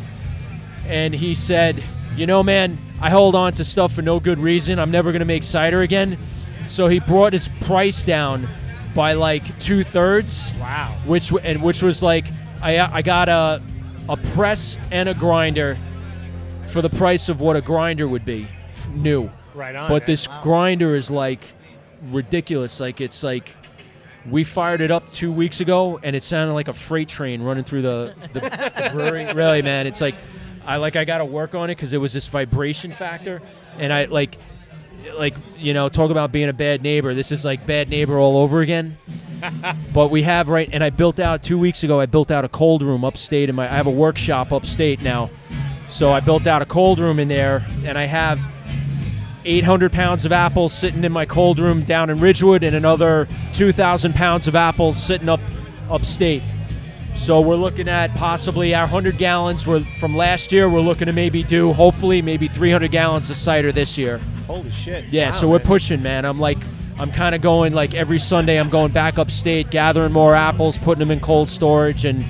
[0.87, 1.85] And he said,
[2.17, 4.79] "You know, man, I hold on to stuff for no good reason.
[4.79, 6.19] I'm never going to make cider again."
[6.67, 8.49] So he brought his price down
[8.95, 10.97] by like two thirds Wow.
[11.07, 12.27] which and which was like
[12.61, 13.63] I uh, I got a
[14.09, 15.79] a press and a grinder
[16.67, 18.49] for the price of what a grinder would be
[18.93, 19.31] new.
[19.55, 19.89] Right on.
[19.89, 20.07] But man.
[20.07, 21.43] this grinder is like
[22.11, 22.81] ridiculous.
[22.81, 23.57] Like it's like
[24.29, 27.65] we fired it up two weeks ago and it sounded like a freight train running
[27.65, 29.33] through the, the brewery.
[29.35, 30.15] Really, man, it's like
[30.67, 33.43] I like I got to work on it because it was this vibration factor,
[33.79, 34.39] and I like
[35.17, 37.15] like you know talk about being a bad neighbor.
[37.15, 38.99] This is like bad neighbor all over again.
[39.95, 41.99] But we have right, and I built out two weeks ago.
[41.99, 45.31] I built out a cold room upstate, in my I have a workshop upstate now,
[45.89, 48.39] so I built out a cold room in there, and I have
[49.47, 54.15] 800 pounds of apples sitting in my cold room down in Ridgewood, and another 2,000
[54.15, 55.41] pounds of apples sitting up
[55.91, 56.43] upstate.
[57.17, 60.69] So we're looking at possibly our 100 gallons we're, from last year.
[60.71, 64.19] We're looking to maybe do, hopefully, maybe 300 gallons of cider this year.
[64.47, 65.05] Holy shit.
[65.11, 65.67] Yeah, Wow, so we're man.
[65.67, 66.25] pushing, man.
[66.25, 66.59] I'm like,
[66.99, 68.59] I'm kind of going like every Sunday.
[68.59, 72.25] I'm going back upstate, gathering more apples, putting them in cold storage, and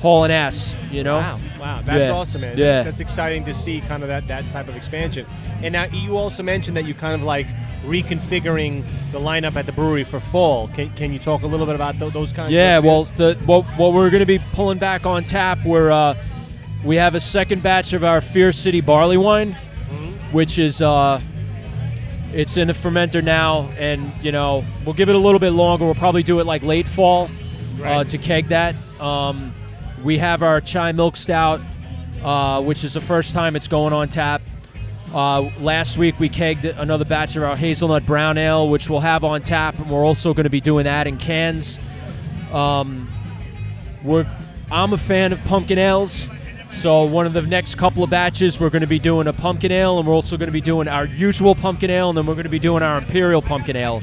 [0.00, 0.74] hauling ass.
[0.90, 1.16] You know?
[1.16, 2.14] Wow, wow, that's Yeah.
[2.14, 2.56] awesome, man.
[2.56, 2.82] Yeah.
[2.82, 5.26] That's, exciting to see kind of that, that type of expansion.
[5.62, 7.46] And now you also mentioned that you kind of like
[7.84, 10.68] reconfiguring the lineup at the brewery for fall.
[10.68, 13.04] Can, can you talk a little bit about tho- those kinds of Yeah, of well,
[13.04, 16.14] the, what, what we're going to be pulling back on tap, we're uh,
[16.84, 19.56] we have a second batch of our Fierce City barley wine,
[20.30, 21.20] which is uh,
[22.32, 25.84] it's in the fermenter now, and you know we'll give it a little bit longer.
[25.84, 27.28] We'll probably do it like late fall
[27.82, 28.74] uh, to keg that.
[29.00, 29.54] Um,
[30.02, 31.60] we have our chai milk stout,
[32.22, 34.42] uh, which is the first time it's going on tap.
[35.12, 39.24] Uh, last week we kegged another batch of our hazelnut brown ale, which we'll have
[39.24, 41.78] on tap, and we're also going to be doing that in cans.
[42.52, 43.12] Um,
[44.04, 44.26] we're
[44.70, 46.26] I'm a fan of pumpkin ales,
[46.70, 49.70] so one of the next couple of batches we're going to be doing a pumpkin
[49.70, 52.34] ale, and we're also going to be doing our usual pumpkin ale, and then we're
[52.34, 54.00] going to be doing our imperial pumpkin ale,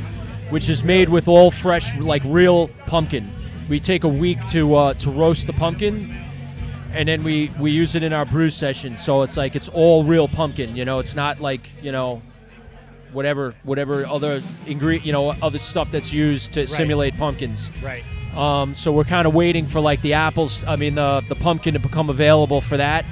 [0.50, 3.30] which is made with all fresh, like real pumpkin.
[3.70, 6.12] We take a week to uh, to roast the pumpkin,
[6.92, 8.98] and then we we use it in our brew session.
[8.98, 10.76] So it's like it's all real pumpkin.
[10.76, 12.22] You know, it's not like you know
[13.14, 17.72] whatever whatever other ingredient, you know, other stuff that's used to simulate pumpkins.
[17.82, 18.04] Right.
[18.36, 21.74] Um, so we're kind of waiting for like the apples, I mean the the pumpkin
[21.76, 23.06] to become available for that.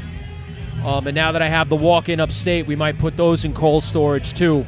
[0.84, 3.84] Um, and now that I have the walk-in upstate, we might put those in cold
[3.84, 4.66] storage too,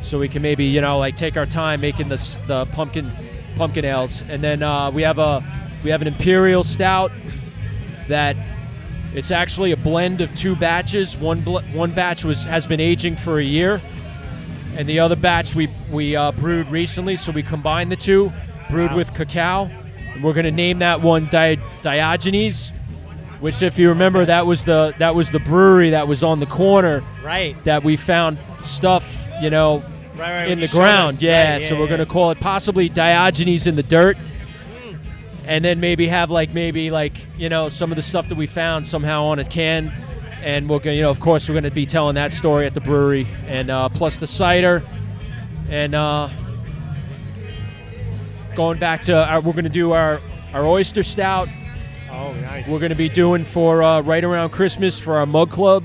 [0.00, 3.10] so we can maybe you know like take our time making this the pumpkin
[3.56, 4.22] pumpkin ales.
[4.28, 5.42] And then uh, we have a
[5.82, 7.10] we have an imperial stout
[8.08, 8.36] that
[9.14, 11.16] it's actually a blend of two batches.
[11.16, 13.80] One bl- one batch was has been aging for a year,
[14.76, 17.16] and the other batch we we uh, brewed recently.
[17.16, 18.32] So we combined the two,
[18.70, 18.96] brewed Wow.
[18.96, 19.70] with cacao.
[20.14, 22.72] And we're gonna name that one Di- Diogenes,
[23.40, 26.46] which, if you remember, that was the that was the brewery that was on the
[26.46, 27.62] corner Right.
[27.64, 29.82] that we found stuff, you know,
[30.16, 30.30] Right.
[30.42, 30.50] Right.
[30.50, 31.20] in the ground.
[31.22, 31.90] Yeah, Right, so we're yeah.
[31.90, 34.16] gonna call it possibly Diogenes in the dirt,
[35.44, 38.46] and then maybe have like maybe like you know some of the stuff that we
[38.46, 39.92] found somehow on a can,
[40.42, 42.80] and we're gonna you know of course we're gonna be telling that story at the
[42.80, 44.82] brewery, and uh, plus the cider,
[45.68, 46.28] and uh,
[48.54, 50.20] going back to our, we're gonna do our
[50.54, 51.48] our oyster stout.
[52.10, 52.66] Oh, nice.
[52.66, 55.84] We're going to be doing for uh, right around Christmas for our mug club.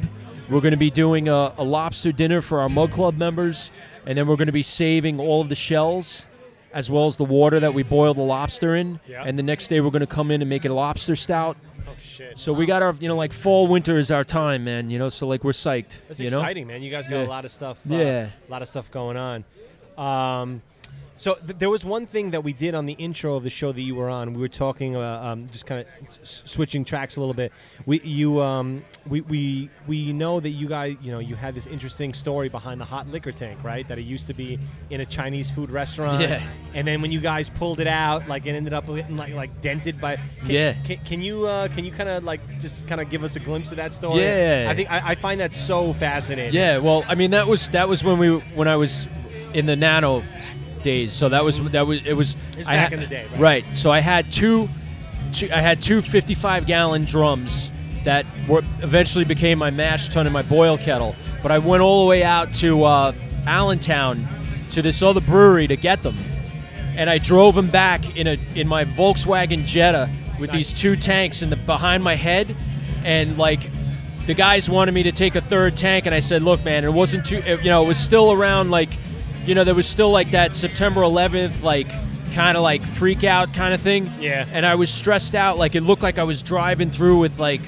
[0.51, 3.71] We're going to be doing a, a lobster dinner for our mug club members,
[4.05, 6.25] and then we're going to be saving all of the shells
[6.73, 8.99] as well as the water that we boil the lobster in.
[9.07, 9.23] Yeah.
[9.25, 11.55] And the next day we're going to come in and make it a lobster stout.
[11.87, 12.37] Oh shit.
[12.37, 14.89] So we got our, you know, like fall winter is our time, man.
[14.89, 15.97] You know, so like we're psyched.
[16.07, 16.37] That's you know?
[16.37, 16.81] exciting, man.
[16.81, 17.25] You guys got Yeah.
[17.25, 17.77] a lot of stuff.
[17.89, 18.29] Uh, Yeah.
[18.47, 19.43] A lot of stuff going on.
[19.97, 20.61] Um,
[21.21, 23.71] so th- there was one thing that we did on the intro of the show
[23.71, 24.33] that you were on.
[24.33, 25.87] We were talking, uh, um, just kind of
[26.19, 27.51] s- switching tracks a little bit.
[27.85, 31.67] We, you, um, we, we, we know that you guys, you know, you had this
[31.67, 33.87] interesting story behind the hot liquor tank, right?
[33.87, 34.57] That it used to be
[34.89, 36.21] in a Chinese food restaurant.
[36.21, 36.41] Yeah.
[36.73, 39.61] And then when you guys pulled it out, like it ended up getting like like
[39.61, 40.15] dented by.
[40.15, 40.73] Can, Yeah.
[40.85, 43.39] Can, can you uh, can you kind of like just kind of give us a
[43.39, 44.21] glimpse of that story?
[44.23, 44.67] Yeah.
[44.71, 46.53] I think I, I find that so fascinating.
[46.55, 49.07] Yeah, well, I mean that was that was when we when I was
[49.53, 50.23] in the nano
[50.83, 51.13] days.
[51.13, 53.65] So that was that was it was It's I back ha- in the day, right?
[53.75, 54.69] So I had two,
[55.33, 57.71] two I had two 55 gallon drums
[58.03, 61.15] that were eventually became my mash tun and my boil kettle.
[61.43, 63.13] But I went all the way out to uh,
[63.45, 64.27] Allentown
[64.71, 66.17] to this other brewery to get them,
[66.95, 70.69] and I drove them back in a in my Volkswagen Jetta with Nice.
[70.71, 72.55] these two tanks in the behind my head,
[73.03, 73.69] and like
[74.25, 76.93] the guys wanted me to take a third tank, and I said, "Look, man, it
[76.93, 77.37] wasn't too.
[77.45, 78.89] it- you know, it was still around like,
[79.45, 81.89] you know, there was still like that September 11th, like
[82.33, 84.11] kind of like freak out kind of thing.
[84.19, 84.45] Yeah.
[84.51, 85.57] And I was stressed out.
[85.57, 87.61] Like it looked like I was driving through with like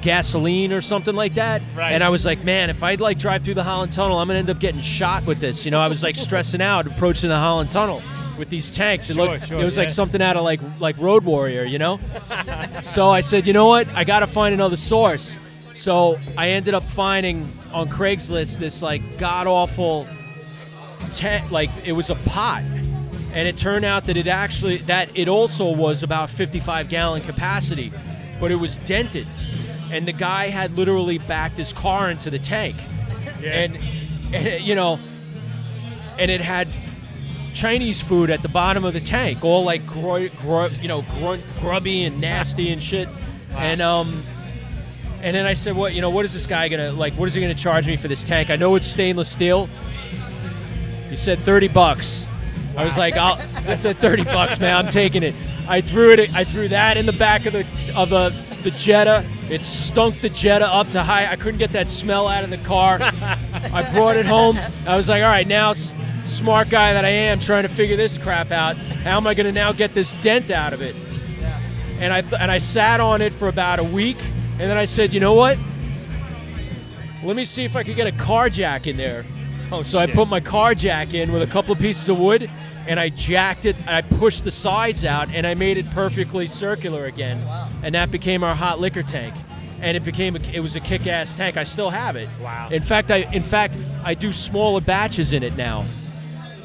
[0.00, 1.62] gasoline or something like that.
[1.74, 1.92] Right.
[1.92, 4.38] And I was like, man, if I'd like drive through the Holland Tunnel, I'm gonna
[4.38, 5.64] end up getting shot with this.
[5.64, 8.02] You know, I was like stressing out approaching the Holland Tunnel
[8.38, 9.10] with these tanks.
[9.10, 9.84] It Sure, looked, sure, it was yeah.
[9.84, 12.00] like something out of like like Road Warrior, you know.
[12.82, 13.88] so I said, you know what?
[13.88, 15.38] I got to find another source.
[15.74, 20.06] So I ended up finding on Craigslist this like god awful
[21.10, 25.28] tent, like it was a pot, and it turned out that it actually that it
[25.28, 27.92] also was about 55 gallon capacity,
[28.40, 29.26] but it was dented,
[29.90, 32.76] and the guy had literally backed his car into the tank,
[33.40, 33.50] Yeah.
[33.60, 33.76] and,
[34.34, 34.98] and you know,
[36.18, 36.68] and it had
[37.54, 42.20] Chinese food at the bottom of the tank, all like you know grunt, grubby and
[42.20, 43.08] nasty and shit,
[43.50, 44.22] and um.
[45.20, 45.94] And then I said, "What?
[45.94, 47.12] You know, what is this guy gonna like?
[47.14, 48.50] What is he gonna charge me for this tank?
[48.50, 49.68] I know it's stainless steel.
[51.08, 52.26] He said thirty bucks.
[52.76, 54.76] I was like, I'll, I said thirty bucks, man.
[54.76, 55.34] I'm taking it.
[55.66, 56.34] I threw it.
[56.34, 58.30] I threw that in the back of the of the
[58.62, 59.28] the Jetta.
[59.50, 61.30] It stunk the Jetta up to high.
[61.30, 62.98] I couldn't get that smell out of the car.
[63.00, 64.58] I brought it home.
[64.86, 65.72] I was like, all right, now,
[66.24, 68.76] smart guy that I am, trying to figure this crap out.
[68.76, 70.94] How am I gonna now get this dent out of it?
[72.00, 74.18] and I th- and I sat on it for about a week,
[74.52, 75.58] and then I said, you know what?
[77.24, 79.26] Let me see if I could get a car jack in there.
[79.70, 82.50] Oh, So I put my car jack in with a couple of pieces of wood,
[82.86, 83.76] and I jacked it.
[83.80, 87.44] And I pushed the sides out, and I made it perfectly circular again.
[87.44, 87.68] Wow.
[87.82, 89.34] And that became our hot liquor tank.
[89.80, 91.56] And it became a, it was a kick-ass tank.
[91.56, 92.28] I still have it.
[92.42, 92.68] Wow.
[92.72, 95.84] In fact, I in fact I do smaller batches in it now.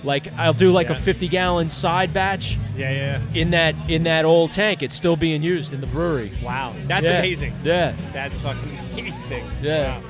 [0.03, 0.95] Like I'll do like Yeah.
[0.95, 3.21] a 50 gallon side batch Yeah, yeah.
[3.39, 4.81] in that in that old tank.
[4.81, 6.31] It's still being used in the brewery.
[6.41, 7.19] Wow, that's Yeah.
[7.19, 7.53] amazing.
[7.63, 7.93] Yeah.
[8.13, 9.45] That's fucking amazing.
[9.61, 10.01] Yeah.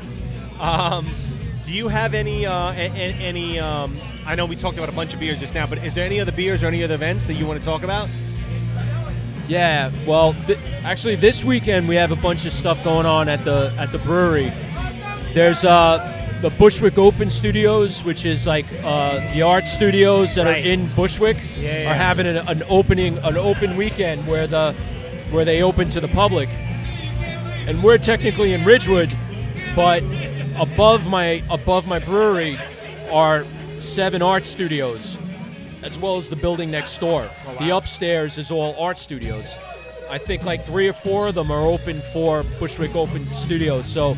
[0.58, 0.98] Wow.
[1.00, 1.14] Um,
[1.66, 3.60] do you have any uh, a- a- any?
[3.60, 6.06] Um, I know we talked about a bunch of beers just now, but is there
[6.06, 8.10] any other beers or any other events that you want to talk about?
[9.48, 13.44] Yeah, well, th- actually, this weekend we have a bunch of stuff going on at
[13.44, 14.52] the at the brewery.
[15.34, 20.64] There's uh, the Bushwick Open Studios, which is like uh, the art studios that Right.
[20.64, 21.92] are in Bushwick, Yeah, yeah.
[21.92, 24.74] are having an, an opening an open weekend where the
[25.32, 26.50] where they open to the public.
[27.68, 29.16] And we're technically in Ridgewood,
[29.76, 30.04] but
[30.60, 32.58] above my above my brewery
[33.12, 33.46] are
[33.80, 35.18] seven art studios,
[35.82, 37.30] as well as the building next door.
[37.48, 39.58] Oh, The upstairs is all art studios.
[40.10, 43.88] I think like three or four of them are open for Bushwick Open Studios.
[43.88, 44.16] So,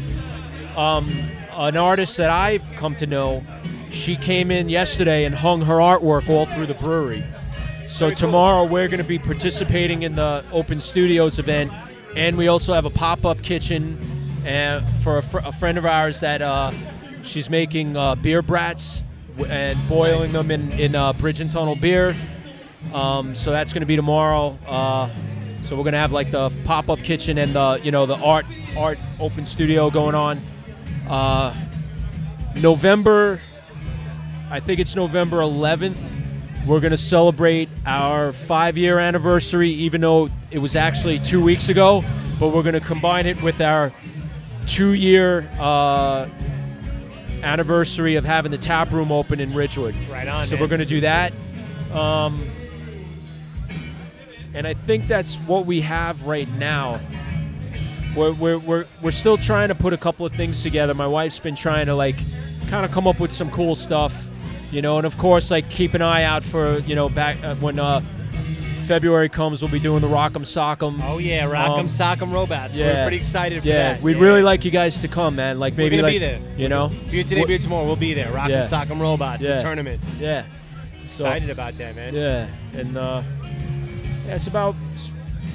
[0.76, 1.10] um,
[1.52, 3.44] an artist that I've come to know,
[3.92, 7.24] she came in yesterday and hung her artwork all through the brewery.
[7.88, 8.16] So Very cool.
[8.16, 11.72] tomorrow we're going to be participating in the Open Studios event,
[12.16, 13.98] and we also have a pop-up kitchen
[14.46, 16.72] uh, for a, fr- a friend of ours that uh,
[17.24, 19.02] she's making uh, beer brats
[19.48, 22.16] and boiling them in in uh, Bridge and Tunnel beer.
[22.94, 24.58] Um, so that's going to be tomorrow.
[24.66, 25.10] Uh,
[25.62, 28.46] so we're going to have like the pop-up kitchen and the you know the art
[28.78, 30.42] art open studio going on.
[31.10, 31.56] Uh,
[32.56, 33.40] November,
[34.50, 35.98] I think it's November 11th.
[36.66, 41.70] We're going to celebrate our five year anniversary, even though it was actually two weeks
[41.70, 42.04] ago.
[42.40, 43.94] But we're going to combine it with our
[44.66, 46.28] two year uh,
[47.44, 49.96] anniversary of having the tap room open in Ridgewood.
[50.10, 50.46] Right on.
[50.46, 50.62] So man.
[50.62, 51.34] we're going to do that.
[51.92, 52.50] Um,
[54.54, 57.00] and I think that's what we have right now.
[58.16, 60.94] We're, we're, we're, we're still trying to put a couple of things together.
[60.94, 62.16] My wife's been trying to like
[62.68, 64.30] kind of come up with some cool stuff,
[64.72, 67.56] you know, and of course like keep an eye out for you know back uh,
[67.56, 68.02] when uh,
[68.86, 71.02] February comes, we'll be doing the Rock'em Sock'em.
[71.04, 72.76] Oh yeah, Rock'em Um, Sock'em Robots.
[72.76, 74.02] Yeah, We're pretty excited for yeah, that.
[74.02, 74.22] we'd Yeah.
[74.24, 75.60] really like you guys to come, man.
[75.60, 76.40] Like maybe We're gonna like be there.
[76.58, 77.86] you know, Beer today, What- beer tomorrow.
[77.86, 78.28] We'll be there.
[78.32, 78.68] Rock'em Yeah.
[78.68, 79.58] Sock'em Robots, Yeah.
[79.58, 80.02] the tournament.
[80.20, 80.44] yeah.
[81.02, 82.14] So- Excited about that, man.
[82.16, 82.48] Yeah,
[82.80, 83.22] and uh,
[84.28, 84.76] yeah, it's about.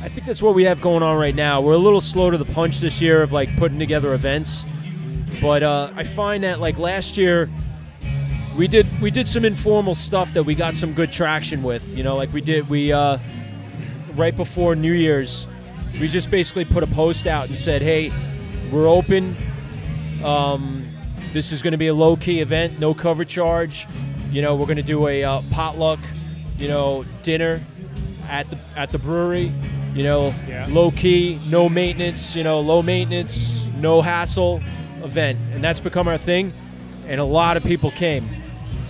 [0.03, 1.61] I think that's what we have going on right now.
[1.61, 4.65] We're a little slow to the punch this year of like putting together events,
[5.43, 7.51] but uh, I find that like last year,
[8.61, 11.97] we did we did some informal stuff that we got some good traction with.
[11.97, 13.17] You know, like we did we uh,
[14.15, 15.49] right before New Year's,
[15.99, 18.13] we just basically put a post out and said, "Hey,
[18.71, 19.35] we're open.
[20.23, 20.87] Um,
[21.33, 23.87] this is going to be a low key event, no cover charge.
[24.31, 25.99] You know, we're going to do a uh, potluck,
[26.59, 27.65] you know, dinner
[28.29, 29.55] at the at the brewery.
[29.95, 30.67] You know, Yeah.
[30.69, 32.37] low key, no maintenance.
[32.37, 34.61] You know, low maintenance, no hassle
[35.03, 36.53] event, and that's become our thing.
[37.09, 38.29] And a lot of people came,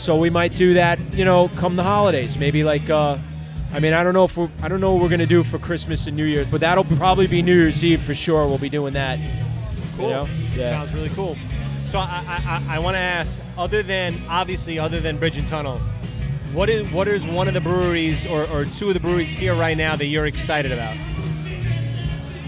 [0.00, 0.98] so we might do that.
[1.12, 2.88] You know, come the holidays, maybe like.
[2.88, 3.18] Uh,
[3.72, 5.56] I mean, I don't know if we're, I don't know what we're gonna do for
[5.56, 8.44] Christmas and New Year's, but that'll probably be New Year's Eve for sure.
[8.48, 9.20] We'll be doing that.
[9.96, 10.06] Cool.
[10.06, 10.28] You know?
[10.56, 10.70] Yeah.
[10.70, 11.36] Sounds really cool.
[11.86, 15.80] So I, I, I, want to ask, other than obviously, other than Bridge and Tunnel,
[16.52, 19.54] what is what is one of the breweries or, or two of the breweries here
[19.54, 20.96] right now that you're excited about?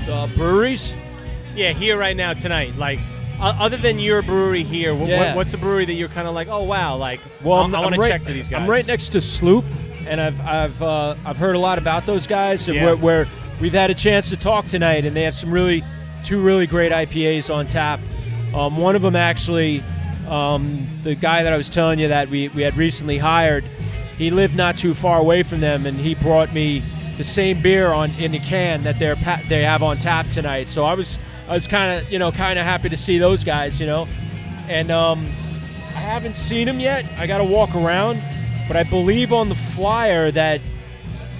[0.06, 0.92] The breweries.
[1.54, 2.76] Yeah, here right now tonight.
[2.76, 2.98] Like,
[3.42, 5.18] other than your brewery here, Yeah.
[5.18, 7.74] what, what's a brewery that you're kind of like, oh wow, like, Well, I- I'm,
[7.74, 8.62] I want I'm to right, check to these guys.
[8.62, 9.64] I'm right next to Sloop,
[10.06, 12.84] and I've I've uh, I've heard a lot about those guys, and Yeah.
[12.86, 13.28] where, where
[13.60, 15.82] we've had a chance to talk tonight, and they have some really
[16.22, 18.00] two really great IPAs on tap.
[18.54, 19.82] Um, one of them actually,
[20.28, 23.64] um, the guy that I was telling you that we, we had recently hired,
[24.18, 26.82] he lived not too far away from them, and he brought me
[27.16, 29.16] the same beer on in the can that they're
[29.48, 30.68] they have on tap tonight.
[30.68, 33.44] So I was I was kind of you know kind of happy to see those
[33.44, 34.06] guys, you know,
[34.68, 35.26] and um,
[35.94, 37.04] I haven't seen him yet.
[37.18, 38.22] I got to walk around,
[38.68, 40.60] but I believe on the flyer that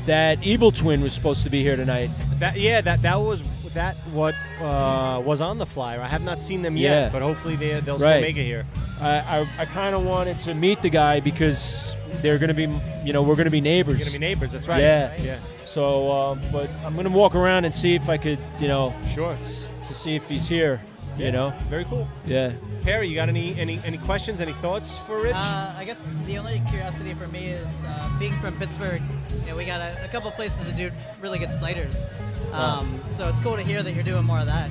[0.06, 2.10] that Evil Twin was supposed to be here tonight.
[2.40, 3.42] That yeah, that that was
[3.74, 6.00] that what uh, was on the flyer.
[6.00, 6.90] I have not seen them Yeah.
[7.04, 8.10] yet, but hopefully they they'll Right.
[8.16, 8.66] still make it here.
[9.00, 9.10] I
[9.40, 12.68] I, I kind of wanted to meet the guy because they're going to be
[13.06, 13.98] you know we're going to be neighbors.
[13.98, 14.52] You're gonna be neighbors.
[14.52, 14.80] That's right.
[14.82, 15.16] Yeah.
[15.22, 15.38] Yeah.
[15.64, 18.92] So, um, but I'm going to walk around and see if I could you know
[19.14, 19.34] Sure.
[19.82, 20.80] S- to see if he's here.
[21.18, 21.26] Yeah.
[21.26, 21.52] You know.
[21.68, 22.08] Very cool.
[22.24, 22.52] Yeah.
[22.82, 24.40] Perry, you got any any any questions?
[24.40, 25.34] Any thoughts for Rich?
[25.34, 29.02] Uh, I guess the only curiosity for me is uh, being from Pittsburgh.
[29.42, 30.90] You know, we got a, a couple places to do
[31.20, 32.10] really good ciders.
[32.54, 34.70] Um, so it's cool to hear that you're doing more of that.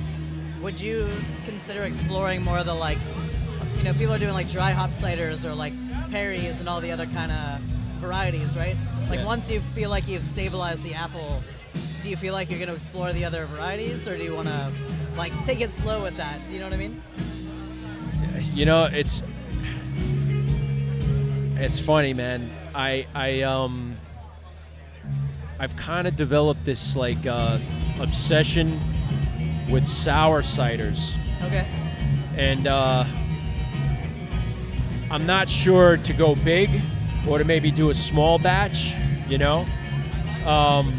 [0.62, 1.08] Would you
[1.44, 2.98] consider exploring more of the like,
[3.76, 5.72] you know, people are doing like dry hop ciders or like
[6.10, 7.60] Perry's and all the other kind of
[8.00, 8.76] varieties, right?
[9.08, 9.26] Like Yeah.
[9.26, 11.42] once you feel like you've stabilized the apple,
[12.02, 14.48] do you feel like you're going to explore the other varieties, or do you want
[14.48, 14.72] to
[15.16, 16.38] like take it slow with that?
[16.50, 17.02] You know what I mean?
[18.54, 19.22] You know, it's
[21.56, 22.50] it's funny, man.
[22.74, 23.96] I I um
[25.58, 27.58] I've kind of developed this like uh,
[28.00, 28.80] obsession
[29.70, 31.66] with sour ciders, Okay.
[32.36, 33.04] and uh,
[35.10, 36.68] I'm not sure to go big
[37.28, 38.92] or to maybe do a small batch.
[39.28, 39.66] You know,
[40.44, 40.98] um,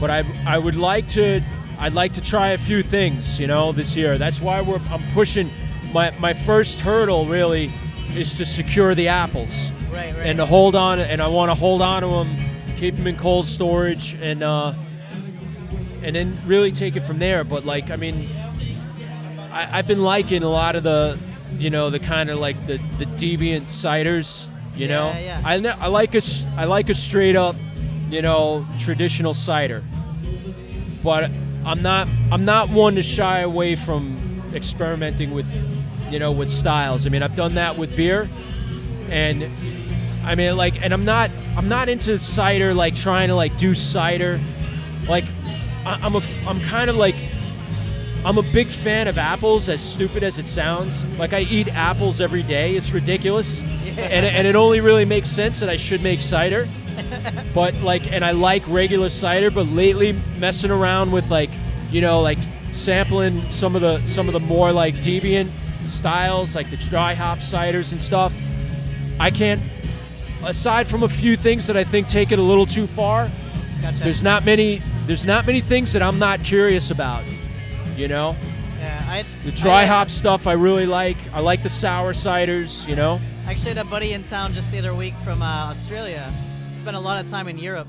[0.00, 1.40] but I I would like to
[1.78, 3.38] I'd like to try a few things.
[3.40, 4.18] You know, this year.
[4.18, 5.50] That's why we're I'm pushing.
[5.92, 7.72] My my first hurdle really
[8.16, 10.14] is to secure the apples Right.
[10.14, 10.26] Right.
[10.26, 13.16] and to hold on and I want to hold on to them, keep them in
[13.16, 14.72] cold storage and uh,
[16.02, 17.44] and then really take it from there.
[17.44, 18.28] But like I mean,
[19.52, 21.18] I, I've been liking a lot of the
[21.58, 24.46] you know the kind of like the the deviant ciders,
[24.76, 25.42] You Yeah, know, yeah.
[25.44, 26.22] I I like a
[26.56, 27.54] I like a straight up,
[28.10, 29.82] you know, traditional cider.
[31.04, 31.30] But
[31.64, 35.46] I'm not I'm not one to shy away from experimenting with,
[36.10, 37.06] you know, with styles.
[37.06, 38.28] I mean, I've done that with beer,
[39.08, 39.44] and
[40.24, 43.74] I mean, like, and I'm not I'm not into cider like trying to like do
[43.74, 44.40] cider,
[45.08, 45.24] like
[45.84, 47.16] I, I'm a I'm kind of like
[48.24, 51.04] I'm a big fan of apples, as stupid as it sounds.
[51.18, 52.74] Like I eat apples every day.
[52.74, 56.68] It's ridiculous, and and it only really makes sense that I should make cider.
[57.54, 59.50] But like, and I like regular cider.
[59.50, 61.50] But lately, messing around with like,
[61.90, 62.38] you know, like
[62.72, 65.50] sampling some of the some of the more like deviant
[65.86, 68.34] styles, like the dry hop ciders and stuff.
[69.18, 69.62] I can't.
[70.42, 73.30] Aside from a few things that I think take it a little too far,
[73.80, 74.02] Gotcha.
[74.02, 74.82] there's not many.
[75.06, 77.24] There's not many things that I'm not curious about.
[77.96, 78.34] You know.
[78.78, 81.16] yeah, I, The dry I, hop stuff I really like.
[81.32, 83.20] I like the sour ciders, you know.
[83.46, 86.32] I actually had a buddy in town just the other week from uh, Australia.
[86.84, 87.88] Spent a lot of time in Europe,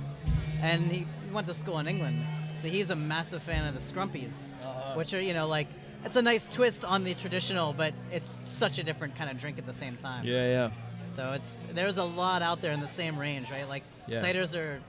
[0.61, 2.25] and he went to school in England.
[2.61, 4.93] So he's a massive fan of the Scrumpies, uh-huh.
[4.95, 5.67] which are you know like
[6.05, 9.57] it's a nice twist on the traditional, but it's such a different kind of drink
[9.57, 10.23] at the same time.
[10.23, 10.69] Yeah, yeah.
[11.07, 13.67] So it's there's a lot out there in the same range, right?
[13.67, 14.21] Like Yeah.
[14.23, 14.79] ciders are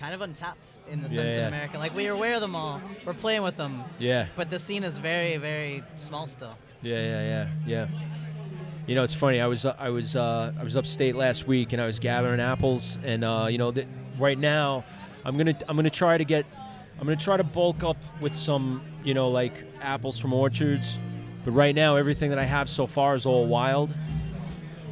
[0.00, 1.44] kind of untapped in the Yeah, sense in.
[1.44, 1.76] America.
[1.76, 4.28] Like we're aware of them all, we're playing with them, Yeah.
[4.36, 6.56] but the scene is very very small still.
[6.80, 7.86] Yeah, yeah, yeah, yeah.
[8.86, 9.40] You know, it's funny.
[9.40, 12.98] I was I was uh, I was upstate last week, and I was gathering apples,
[13.02, 13.86] and uh, you know, th-
[14.18, 14.84] right now,
[15.24, 16.44] I'm gonna I'm gonna try to get
[16.98, 20.98] I'm gonna try to bulk up with some you know like apples from orchards,
[21.46, 23.94] but right now everything that I have so far is all wild,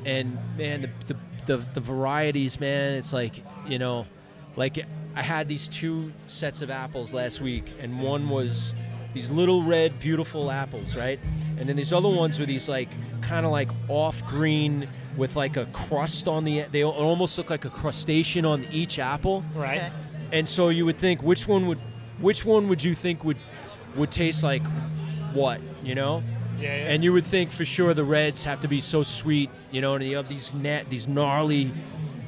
[0.07, 4.07] and man, the the the, the varieties, man, it's like you know,
[4.57, 8.75] like I had these two sets of apples last week, and one was
[9.15, 11.21] these little red, beautiful apples, right?
[11.59, 12.89] And then these other ones were these like
[13.21, 16.63] kind of like off green with like a crust on the.
[16.71, 19.45] They almost look like a crustacean on each apple.
[19.55, 19.79] Right.
[19.83, 19.93] Okay.
[20.33, 21.79] And so you would think which one would,
[22.21, 23.37] which one would you think would,
[23.97, 24.67] would taste like,
[25.35, 25.61] what?
[25.83, 26.23] You know?
[26.59, 26.93] Yeah, yeah.
[26.93, 29.95] And you would think for sure the reds have to be so sweet, you know,
[29.95, 31.71] and you have these net, these gnarly,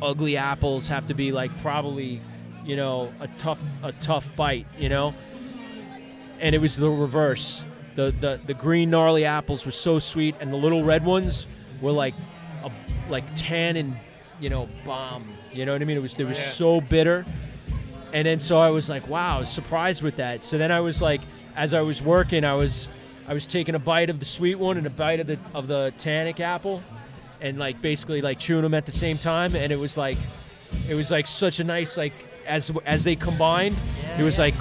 [0.02, 2.20] ugly apples have to be like probably,
[2.64, 5.14] you know, a tough, a tough bite, you know.
[6.44, 7.64] And it was the reverse.
[7.94, 11.46] The the the green gnarly apples were so sweet, and the little red ones
[11.80, 12.14] were like,
[12.62, 12.70] a,
[13.08, 13.96] like tan and,
[14.40, 15.24] you know, bomb.
[15.52, 15.96] You know what I mean?
[15.96, 16.50] It was they were Yeah.
[16.62, 17.24] so bitter.
[18.12, 20.44] And then so I was like, wow, I was surprised with that.
[20.44, 21.20] So then I was like,
[21.56, 22.88] as I was working, I was
[23.26, 25.66] I was taking a bite of the sweet one and a bite of the of
[25.66, 26.82] the tannic apple,
[27.40, 30.18] and like basically like chewing them at the same time, and it was like,
[30.90, 32.12] it was like such a nice like
[32.46, 34.44] as as they combined, Yeah, it was yeah.
[34.44, 34.54] like,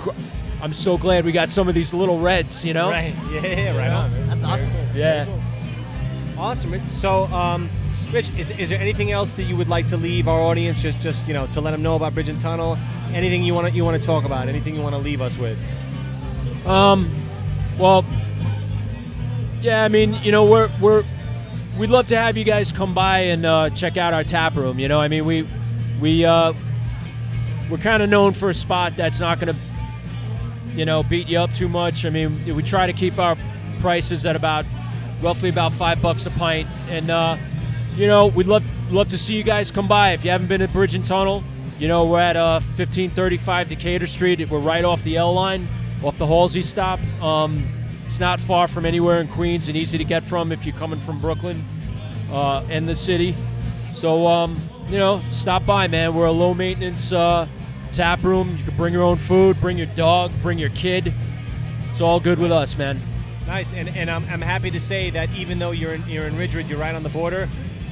[0.63, 2.89] I'm so glad we got some of these little reds, you know?
[2.89, 3.13] Right.
[3.29, 4.09] Yeah, yeah, right on.
[4.11, 4.29] man.
[4.29, 4.71] That's awesome.
[4.95, 5.27] Yeah.
[6.37, 6.89] Awesome.
[6.89, 7.69] So, um,
[8.13, 10.81] Rich, is, is there anything else that you would like to leave our audience?
[10.81, 12.77] Just, just you know, to let them know about Bridge and Tunnel.
[13.11, 14.47] Anything you want to you want to talk about?
[14.47, 15.59] Anything you want to leave us with?
[16.65, 17.13] Um,
[17.77, 18.05] well,
[19.61, 21.03] yeah, I mean, you know, we're we're
[21.77, 24.79] we'd love to have you guys come by and uh, check out our tap room.
[24.79, 25.45] You know, I mean, we
[25.99, 26.53] we uh,
[27.69, 29.59] we're kind of known for a spot that's not going to,
[30.75, 32.05] you know, beat you up too much.
[32.05, 33.37] I mean, we try to keep our
[33.79, 34.65] prices at about
[35.21, 37.37] roughly about five bucks a pint, and uh,
[37.95, 40.11] you know, we'd love love to see you guys come by.
[40.11, 41.43] If you haven't been to Bridge and Tunnel,
[41.79, 44.49] you know, we're at uh, 1535 Decatur Street.
[44.49, 45.67] We're right off the L line,
[46.03, 46.99] off the Halsey stop.
[47.21, 47.67] Um,
[48.05, 50.99] it's not far from anywhere in Queens and easy to get from if you're coming
[50.99, 51.63] from Brooklyn
[52.31, 53.35] uh, and the city.
[53.91, 56.13] So, um, you know, stop by, man.
[56.13, 57.47] We're a low maintenance uh,
[57.93, 58.55] tap room.
[58.57, 61.13] You can bring your own food, bring your dog, bring your kid.
[61.89, 62.99] It's all good with us, man.
[63.45, 63.71] Nice.
[63.73, 66.65] And, and I'm, I'm happy to say that even though you're in, you're in Ridgewood,
[66.65, 67.49] you're right on the border.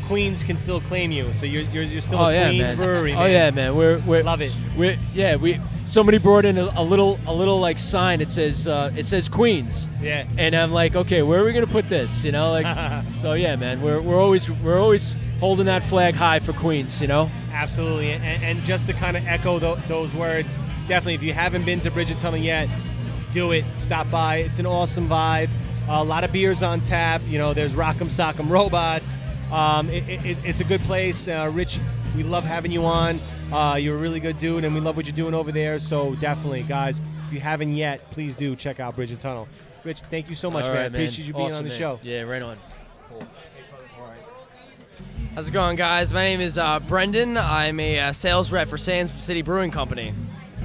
[0.07, 2.75] Queens can still claim you, so you're, you're, you're still oh a yeah, Queens man.
[2.75, 3.13] brewery.
[3.13, 3.75] Oh yeah, man.
[3.75, 4.51] We're we're Love it.
[4.75, 5.37] We're yeah.
[5.37, 8.19] We somebody brought in a, a little a little like sign.
[8.19, 9.87] It says uh, it says Queens.
[10.01, 10.27] Yeah.
[10.37, 12.25] And I'm like, okay, where are we gonna put this?
[12.25, 13.05] You know, like.
[13.15, 13.81] so yeah, man.
[13.81, 17.01] We're we're always we're always holding that flag high for Queens.
[17.01, 17.29] You know.
[17.51, 20.55] Absolutely, and, and just to kind of echo tho- those words,
[20.87, 22.69] definitely, if you haven't been to Bridge and Tunnel yet,
[23.33, 23.65] do it.
[23.77, 24.37] Stop by.
[24.37, 25.49] It's an awesome vibe.
[25.89, 27.21] a lot of beers on tap.
[27.27, 29.17] You know, there's Rock'em Sock'em Robots.
[29.51, 31.27] Um, it, it, it's a good place.
[31.27, 31.79] Uh, Rich,
[32.15, 33.19] we love having you on.
[33.51, 35.77] Uh, you're a really good dude, and we love what you're doing over there.
[35.77, 39.47] So definitely, guys, if you haven't yet, please do check out Bridge and Tunnel.
[39.83, 40.83] Rich, thank you so much, All man.
[40.83, 40.93] man.
[40.93, 41.77] Appreciate you being Awesome, on the man.
[41.79, 41.99] show.
[42.03, 42.57] Yeah, right on.
[45.33, 46.11] How's it going, guys?
[46.11, 47.37] My name is uh, Brendan.
[47.37, 50.13] I'm a uh, sales rep for Sand City Brewing Company.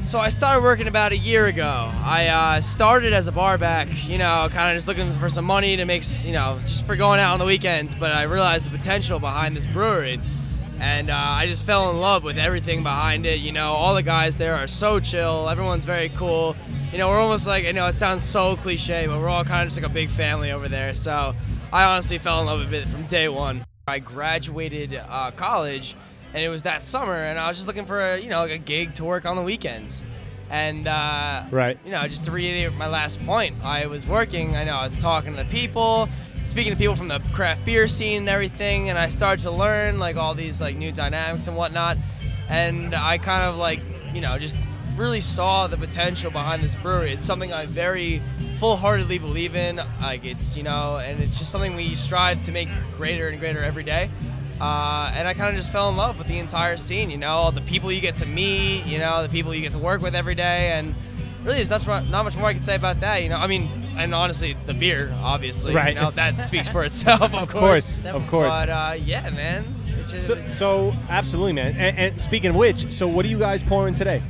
[0.03, 1.93] So I started working about a year ago.
[1.95, 5.45] I uh, started as a bar back, you know, kind of just looking for some
[5.45, 7.95] money to make, you know, just for going out on the weekends.
[7.95, 10.21] But I realized the potential behind this brewery,
[10.81, 13.39] and uh, I just fell in love with everything behind it.
[13.39, 15.49] You know, all the guys there are so chill.
[15.49, 16.57] Everyone's very cool.
[16.91, 19.63] You know, we're almost like, you know, it sounds so cliche, but we're all kind
[19.63, 20.93] of just like a big family over there.
[20.93, 21.37] So
[21.73, 23.65] I honestly fell in love with it from day one.
[23.89, 25.95] I graduated uh, college,
[26.35, 28.51] and it was that summer, and I was just looking for a, you know, like
[28.51, 30.03] a gig to work on the weekends.
[30.51, 31.79] And uh, Right.
[31.85, 34.57] you know, just to reiterate my last point, I was working.
[34.57, 36.09] I know I was talking to the people,
[36.43, 40.01] speaking to people from the craft beer scene and everything, and I started to learn
[40.01, 41.97] like all these like new dynamics and whatnot.
[42.49, 43.83] And I kind of like,
[44.13, 44.59] you know, just
[44.97, 47.13] really saw the potential behind this brewery.
[47.13, 48.21] It's something I very
[48.59, 49.81] full-heartedly believe in.
[50.01, 53.63] Like it's, you know, and it's just something we strive to make greater and greater
[53.63, 54.11] every day.
[54.61, 57.11] Uh, and I kind of just fell in love with the entire scene.
[57.11, 59.79] You know, the people you get to meet, you know, the people you get to
[59.79, 60.95] work with every day, and
[61.45, 63.23] really, there's not, much- not much more I can say about that.
[63.23, 65.95] You know, I mean, and honestly, the beer, obviously, Right.
[65.95, 68.51] You know, that speaks for itself, of, Of course, of course.
[68.51, 69.65] But uh, yeah, man,
[70.07, 71.77] just, So, so absolutely, man.
[71.77, 74.23] And, and speaking of which, so what are you guys pouring today?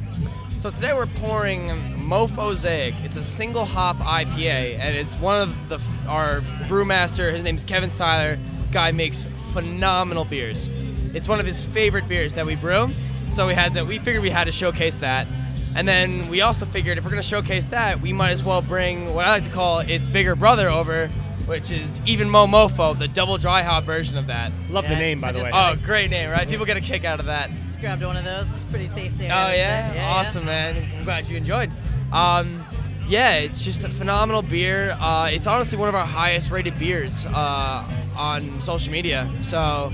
[0.56, 1.68] So today we're pouring
[2.06, 3.04] Mofosaic.
[3.04, 7.32] It's a single hop IPA, and it's one of the our brewmaster.
[7.32, 8.38] His name's Kevin Sihler.
[8.70, 10.70] Guy makes phenomenal beers.
[11.14, 12.90] It's one of his favorite beers that we brew.
[13.30, 13.86] So we had that.
[13.86, 15.26] we figured we had to showcase that,
[15.74, 19.12] and then we also figured if we're gonna showcase that, we might as well bring
[19.12, 21.08] what I like to call its bigger brother over,
[21.46, 24.52] which is even Mo Mofo, the double dry hop version of that.
[24.70, 25.50] Love the name, by I the way.
[25.52, 26.48] Oh, great name, right?
[26.48, 27.50] People get a kick out of that.
[27.66, 28.52] Just grabbed one of those.
[28.54, 29.24] It's pretty tasty.
[29.24, 29.92] Oh gotta yeah?
[29.92, 30.04] say.
[30.04, 30.88] awesome, man.
[30.98, 31.72] I'm glad you enjoyed.
[32.12, 32.64] Um,
[33.08, 34.96] yeah, it's just a phenomenal beer.
[35.00, 37.84] Uh, it's honestly one of our highest rated beers uh,
[38.16, 39.32] on social media.
[39.38, 39.92] So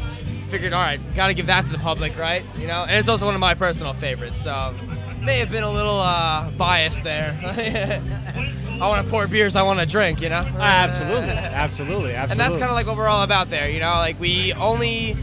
[0.48, 2.44] figured, all right, got to give that to the public, right?
[2.58, 4.42] You know, and it's also one of my personal favorites.
[4.42, 4.74] So
[5.20, 7.38] may have been a little uh, biased there.
[8.80, 10.42] I want to pour beers I want to drink, you know.
[10.56, 12.14] Ah, absolutely, absolutely, absolutely.
[12.30, 13.92] And that's kind of like what we're all about there, you know.
[13.92, 15.16] Like we only,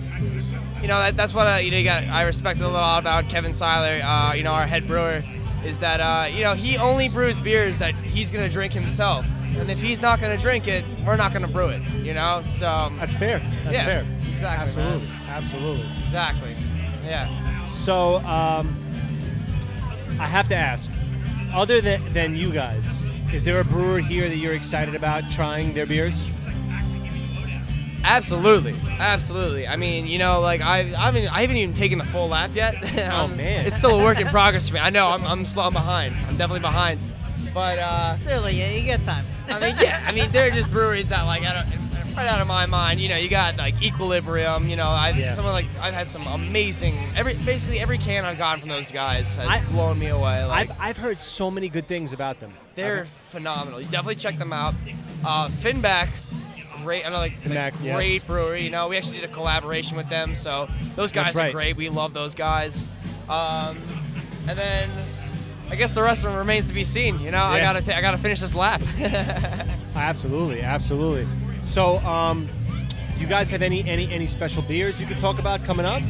[0.82, 1.78] you know, that, that's what uh, you know.
[1.78, 5.24] You got, I respect a lot about Kevin Sihler, uh, you know, our head brewer,
[5.64, 9.26] is that uh, you know he only brews beers that he's gonna drink himself,
[9.58, 12.44] and if he's not gonna drink it, we're not gonna brew it, you know.
[12.50, 13.40] So um, That's fair.
[13.64, 14.18] That's Yeah, fair.
[14.32, 15.08] exactly, Absolutely.
[15.08, 15.22] man.
[15.30, 15.90] Absolutely.
[16.04, 16.56] exactly,
[17.04, 17.66] yeah.
[17.66, 18.76] So, um,
[20.20, 20.90] I have to ask,
[21.54, 22.84] other than, than you guys,
[23.34, 26.24] is there a brewer here that you're excited about trying their beers?
[28.04, 29.68] Absolutely, absolutely.
[29.68, 32.52] I mean, you know, like I, I haven't, I haven't even taken the full lap
[32.54, 32.76] yet.
[33.12, 33.66] Oh, Um, man.
[33.68, 34.80] it's still a work in progress for me.
[34.80, 36.16] I know, I'm, I'm slow, I'm behind.
[36.28, 37.00] I'm definitely behind,
[37.54, 37.80] but.
[37.80, 38.58] uh It's early.
[38.58, 39.26] Yeah, you got time.
[39.48, 40.04] I mean, yeah.
[40.08, 43.00] I mean, they're just breweries that like I don't, right out of my mind.
[43.00, 44.68] You know, you got like Equilibrium.
[44.70, 45.36] You know, I've Yeah.
[45.36, 46.96] some of, like I've had some amazing.
[47.16, 50.44] Every basically every can I've gotten from those guys has I- blown me away.
[50.46, 52.54] Like I've, I've heard so many good things about them.
[52.76, 53.80] they're phenomenal.
[53.82, 54.74] You definitely check them out.
[55.26, 56.10] Uh, Finback.
[56.84, 57.96] Great, I know, like, like Finback, yes.
[57.96, 58.64] great brewery.
[58.64, 61.50] You know, we actually did a collaboration with them, so those guys right.
[61.50, 61.76] are great.
[61.76, 62.86] We love those guys.
[63.28, 63.78] Um,
[64.48, 64.90] and then,
[65.70, 67.20] I guess the rest of them remains to be seen.
[67.20, 68.82] You know, I gotta, ta- I gotta finish this lap.
[69.96, 71.28] Absolutely, absolutely.
[71.62, 72.50] So, um,
[73.16, 76.02] do you guys have any any any special beers you could talk about coming up?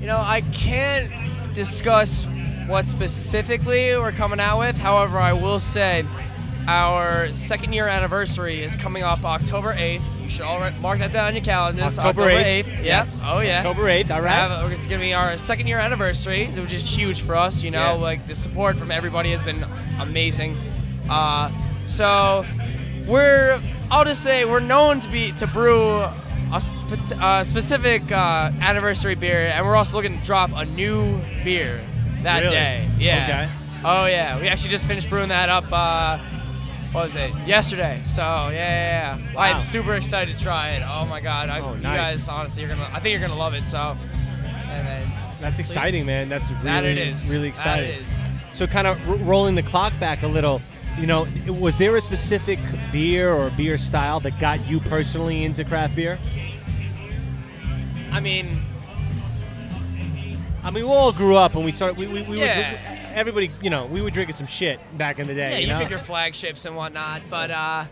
[0.00, 1.12] You know, I can't
[1.54, 2.26] discuss
[2.66, 4.76] what specifically we're coming out with.
[4.76, 6.04] However, I will say
[6.70, 10.02] our second year anniversary is coming up October 8th.
[10.22, 11.98] You should all re- mark that down on your calendars.
[11.98, 12.66] October 8th.
[12.68, 12.84] Yep.
[12.84, 13.20] Yes.
[13.26, 13.56] Oh, yeah.
[13.58, 14.30] October 8th, all right.
[14.32, 17.60] Have- it's going to be our second year anniversary, which is huge for us.
[17.64, 18.02] You know, Yeah.
[18.08, 19.64] like the support from everybody has been
[19.98, 20.56] amazing.
[21.08, 21.50] Uh,
[21.86, 22.46] so
[23.08, 23.60] we're,
[23.90, 26.02] I'll just say, we're known to be to brew
[26.52, 31.20] a spe- uh, specific uh, anniversary beer, and we're also looking to drop a new
[31.42, 31.80] beer
[32.22, 32.54] that Really?
[32.54, 32.88] day.
[32.96, 33.24] Yeah.
[33.24, 33.56] Okay.
[33.82, 35.64] Oh yeah, we actually just finished brewing that up.
[35.72, 36.18] Uh,
[36.92, 37.32] what was it?
[37.46, 38.02] Yesterday.
[38.04, 39.34] So yeah, yeah, yeah.
[39.34, 39.42] Wow.
[39.42, 40.82] I'm super excited to try it.
[40.82, 42.88] Oh my god, I, Oh, you guys honestly, you're gonna.
[42.92, 43.68] I think you're gonna love it.
[43.68, 46.28] So, and then That's exciting, man.
[46.28, 47.30] That's really that it is.
[47.32, 47.90] really That exciting.
[47.90, 48.22] it is.
[48.52, 50.60] So, kind of r- rolling the clock back a little.
[50.98, 52.58] You know, was there a specific
[52.92, 56.18] beer or beer style that got you personally into craft beer?
[58.10, 58.60] I mean,
[60.62, 61.96] I mean, we all grew up and we started.
[61.96, 62.70] We, we, we were Yeah.
[62.82, 65.52] dri- everybody, you know, we were drinking some shit back in the day.
[65.52, 65.78] yeah, you you know?
[65.78, 67.84] pick your flagships and whatnot, but uh,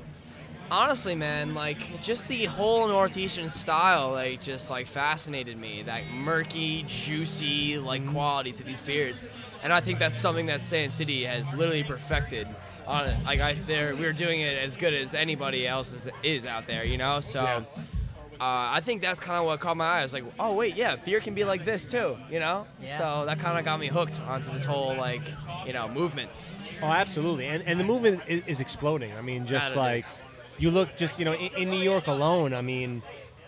[0.70, 5.82] honestly, man, like just the whole northeastern style, like just like fascinated me.
[5.82, 8.12] That murky, juicy, like Mm-hmm.
[8.12, 9.22] quality to these beers,
[9.62, 12.46] and I think that's something that Sand City has literally perfected.
[12.86, 16.08] On it, like I, there, we are doing it as good as anybody else is,
[16.22, 17.20] is out there, you know.
[17.20, 17.42] So.
[17.42, 17.64] Yeah.
[18.40, 19.98] Uh, I think that's kind of what caught my eye.
[20.00, 22.66] I was like, oh wait, yeah, beer can be like this too, you know.
[22.80, 22.96] Yeah.
[22.96, 25.22] So that kind of got me hooked onto this whole like,
[25.66, 26.30] you know, movement.
[26.80, 27.46] Oh, absolutely.
[27.46, 29.12] And and the movement is, is exploding.
[29.14, 30.04] I mean, just That like
[30.58, 32.54] you look, just you know, in, in New York alone.
[32.54, 33.02] I mean,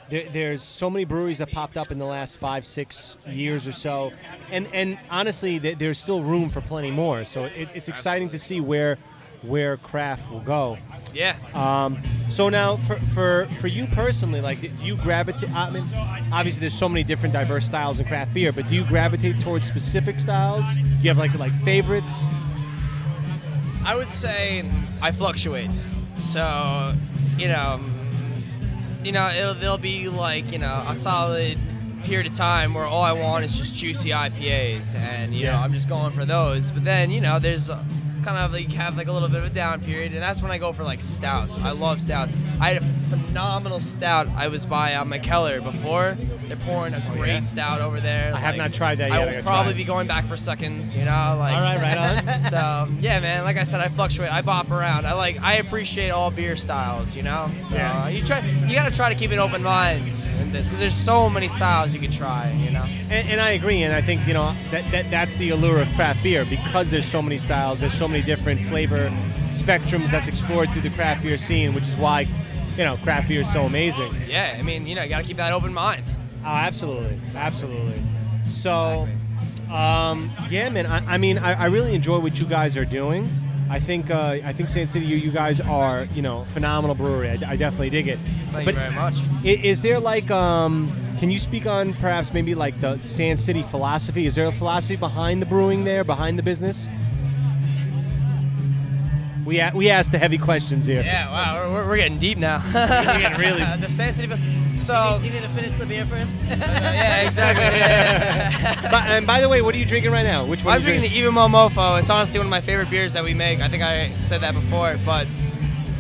[0.09, 3.73] there, there's so many breweries that popped up in the last five, six years or
[3.73, 4.11] so,
[4.51, 7.25] and and honestly, th- there's still room for plenty more.
[7.25, 8.99] So it, it's exciting to see where
[9.43, 10.79] where craft will go.
[11.13, 11.37] Yeah.
[11.55, 15.51] Um, so now, for, for for you personally, like, do you gravitate?
[15.51, 15.85] I mean,
[16.33, 19.67] obviously, there's so many different diverse styles in craft beer, but do you gravitate towards
[19.67, 20.65] specific styles?
[20.75, 22.25] Do you have like like favorites?
[23.85, 24.71] I would say
[25.01, 25.71] I fluctuate.
[26.21, 26.95] So,
[27.39, 27.81] you know,
[29.03, 31.59] you know, it'll, it'll be like, you know, a solid
[32.05, 35.73] period of time where all I want is just juicy IPAs and, you know, I'm
[35.73, 36.71] just going for those.
[36.71, 37.71] But then, you know, there's
[38.23, 40.51] kind of like have like a little bit of a down period and that's when
[40.51, 41.59] I go for like stouts.
[41.59, 42.35] I love stouts.
[42.61, 46.17] I had a phenomenal stout I was by uh, Mikkeller before.
[46.47, 47.45] They're pouring a great yeah?
[47.45, 48.33] stout over there.
[48.35, 49.19] I have not tried that yet.
[49.19, 51.81] I I will gotta probably be going back for seconds, you know, like All right,
[51.81, 52.41] right on.
[52.51, 53.45] so yeah, man.
[53.45, 54.33] Like I said, I fluctuate.
[54.33, 55.07] I bop around.
[55.07, 55.41] I like.
[55.41, 57.15] I appreciate all beer styles.
[57.17, 57.51] You know.
[57.59, 58.09] So Yeah.
[58.09, 58.41] you try.
[58.41, 61.93] You gotta try to keep an open mind in this because there's so many styles
[61.93, 62.51] you can try.
[62.53, 62.85] You know.
[62.85, 65.89] And, and I agree, and I think you know that, that that's the allure of
[65.95, 69.11] craft beer because there's so many styles, there's so many different flavor
[69.51, 72.27] spectrums that's explored through the craft beer scene, which is why
[72.77, 74.15] you know craft beer is so amazing.
[74.29, 74.57] Yeah.
[74.59, 76.05] I mean, you know, you gotta keep that open mind.
[76.43, 78.03] Oh, absolutely, absolutely.
[78.47, 79.07] So,
[79.71, 80.87] um, yeah, man.
[80.87, 83.29] I, I mean, I, I really enjoy what you guys are doing.
[83.69, 87.29] I think uh, I think Sand City, you, you guys are you know phenomenal brewery.
[87.29, 88.19] I, I definitely dig it.
[88.51, 89.19] Thank but you very much.
[89.45, 94.27] is there like um, can you speak on perhaps maybe like the Sand City philosophy?
[94.27, 96.89] Is there a philosophy behind the brewing there, behind the business?
[99.51, 101.03] We a- we asked the heavy questions here.
[101.03, 101.29] Yeah.
[101.29, 101.73] Wow.
[101.73, 102.59] We're, we're getting deep now.
[102.73, 104.39] getting really- the sensitive.
[104.79, 105.19] So.
[105.21, 106.31] Do you need to finish the beer first?
[106.49, 107.27] yeah.
[107.29, 107.65] Exactly.
[107.65, 108.77] Yeah.
[108.91, 110.45] But, and by the way, what are you drinking right now?
[110.45, 110.75] Which one?
[110.75, 112.01] I'm are you drinking the Even Mo Mofo.
[112.01, 113.61] It's honestly one of my favorite beers that we make.
[113.61, 115.27] I think I said that before, but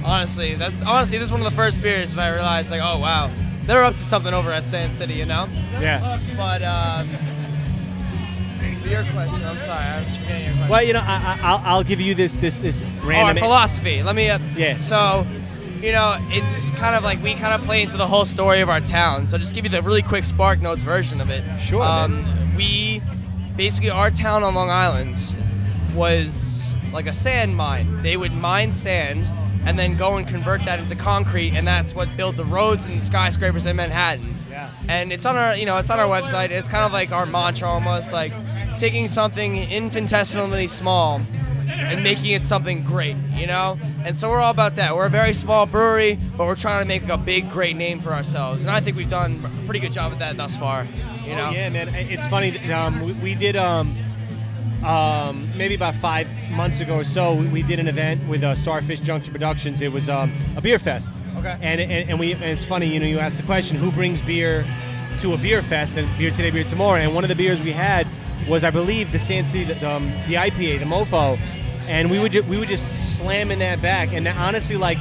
[0.04, 2.98] honestly, that's honestly this is one of the first beers when I realized like, oh
[2.98, 3.30] wow,
[3.66, 5.46] they're up to something over at Sand City, you know.
[5.80, 6.20] Yeah.
[6.36, 7.29] But um, for
[8.90, 10.68] your question, I'm sorry, I'm just forgetting your question.
[10.70, 13.38] Well, you know, I, I, I'll, I'll give you this this this our random.
[13.42, 14.02] philosophy.
[14.02, 14.28] Let me.
[14.30, 14.76] Uh, Yeah.
[14.78, 15.26] So,
[15.80, 18.68] you know, it's kind of like we kind of play into the whole story of
[18.68, 19.26] our town.
[19.26, 21.42] So, just give you the really quick Spark Notes version of it.
[21.60, 23.02] Sure, Um, we
[23.56, 25.16] basically our town on Long Island
[25.94, 28.02] was like a sand mine.
[28.02, 29.32] They would mine sand
[29.64, 33.02] and then go and convert that into concrete, and that's what built the roads and
[33.02, 34.34] skyscrapers in Manhattan.
[34.50, 34.70] Yeah.
[34.88, 36.50] And it's on our, you know, it's on our website.
[36.50, 38.32] It's kind of like our mantra, almost like
[38.80, 41.20] taking something infinitesimally small
[41.68, 43.78] and making it something great, you know?
[44.04, 44.96] And so we're all about that.
[44.96, 48.00] We're a very small brewery, but we're trying to make like a big, great name
[48.00, 48.62] for ourselves.
[48.62, 50.84] And I think we've done a pretty good job at that thus far,
[51.24, 51.48] you know?
[51.48, 51.94] Oh, yeah, man.
[51.94, 52.58] It's funny.
[52.72, 53.96] Um, we, we did um,
[54.82, 57.34] um, maybe about five months ago or so.
[57.34, 59.82] We, we did an event with uh, Starfish Junction Productions.
[59.82, 61.12] It was um, a beer fest.
[61.36, 61.56] Okay.
[61.62, 62.86] And, and and we and it's funny.
[62.86, 64.66] You know, you asked the question, who brings beer
[65.20, 67.00] to a beer fest and beer today, beer tomorrow?
[67.00, 68.06] And one of the beers we had
[68.50, 71.38] was, I believe, the Sand City, the, um, the IPA, the Mofo.
[71.86, 72.84] And we would ju- we would just
[73.16, 74.12] slamming that back.
[74.12, 74.98] And that, honestly, like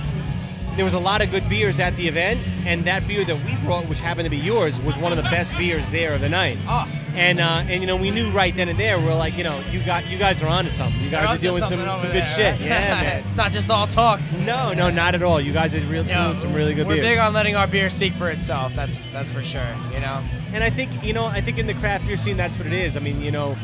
[0.76, 3.56] there was a lot of good beers at the event, and that beer that we
[3.66, 6.30] brought, which happened to be yours, was one of the best beers there of the
[6.30, 6.58] night.
[6.68, 6.88] Oh.
[7.16, 9.60] And uh, and you know we knew right then and there we're like you know
[9.72, 11.02] you got you guys are onto something.
[11.02, 12.52] You guys are doing some, some good there, shit.
[12.54, 12.62] right?
[12.62, 12.70] Yeah,
[13.02, 13.24] man.
[13.26, 14.20] it's not just all talk.
[14.32, 15.42] No, no, not at all.
[15.42, 17.08] You guys are real, You know, doing some really good we're beers.
[17.08, 18.74] big on letting our beer speak for itself.
[18.76, 19.76] That's that's for sure.
[19.92, 20.24] You know.
[20.54, 22.74] And I think you know I think in the craft beer scene that's what it
[22.74, 22.96] is.
[22.98, 23.58] I mean you know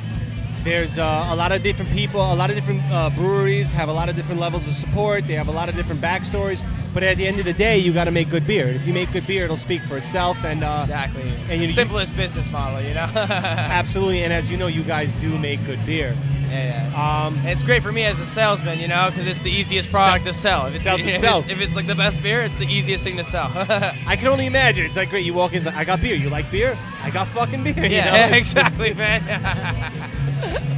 [0.64, 3.94] there's uh, a lot of different people, a lot of different uh, breweries have a
[3.94, 5.28] lot of different levels of support.
[5.28, 6.66] They have a lot of different backstories.
[6.92, 8.70] But at the end of the day, you got to make good beer.
[8.70, 10.38] If you make good beer, it'll speak for itself.
[10.44, 11.22] And uh, Exactly.
[11.22, 13.02] and And you- the simplest business model, you know.
[13.16, 14.24] absolutely.
[14.24, 16.16] And as you know, you guys do make good beer.
[16.50, 17.26] Yeah, yeah.
[17.26, 20.26] Um, it's great for me as a salesman, you know, because it's the easiest product
[20.26, 20.68] to sell.
[20.68, 21.40] If it's, Sell to if, sell.
[21.40, 23.52] It's, if it's like the best beer, it's the easiest thing to sell.
[23.56, 24.86] I can only imagine.
[24.86, 25.26] It's like great.
[25.26, 26.16] You walk in, it's like, I got beer.
[26.16, 26.78] You like beer?
[27.02, 27.86] I got fucking beer.
[27.86, 28.16] you yeah, know?
[28.38, 29.24] It's- exactly, man.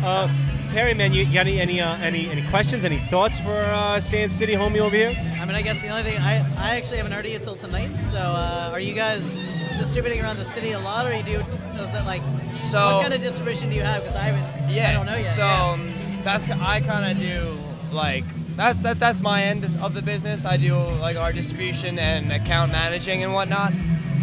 [0.03, 0.27] Uh,
[0.71, 4.31] Perry, man, you got any any uh, any any questions, any thoughts for uh, Sand
[4.31, 5.09] City, homie over here?
[5.39, 7.55] I mean, I guess the only thing I, I actually haven't heard of you until
[7.55, 7.89] tonight.
[8.11, 9.43] So, uh, are you guys
[9.77, 11.39] distributing around the city a lot, or you do?
[11.39, 12.21] Is it like
[12.69, 14.03] So- what kind of distribution do you have?
[14.03, 14.69] Because I haven't.
[14.69, 14.89] yeah.
[14.89, 15.35] I don't know yet.
[15.35, 16.21] So yeah.
[16.23, 17.57] that's I kind of do
[17.91, 18.23] like
[18.55, 20.43] that's that, that's my end of the business.
[20.43, 23.71] I do like our distribution and account managing and whatnot.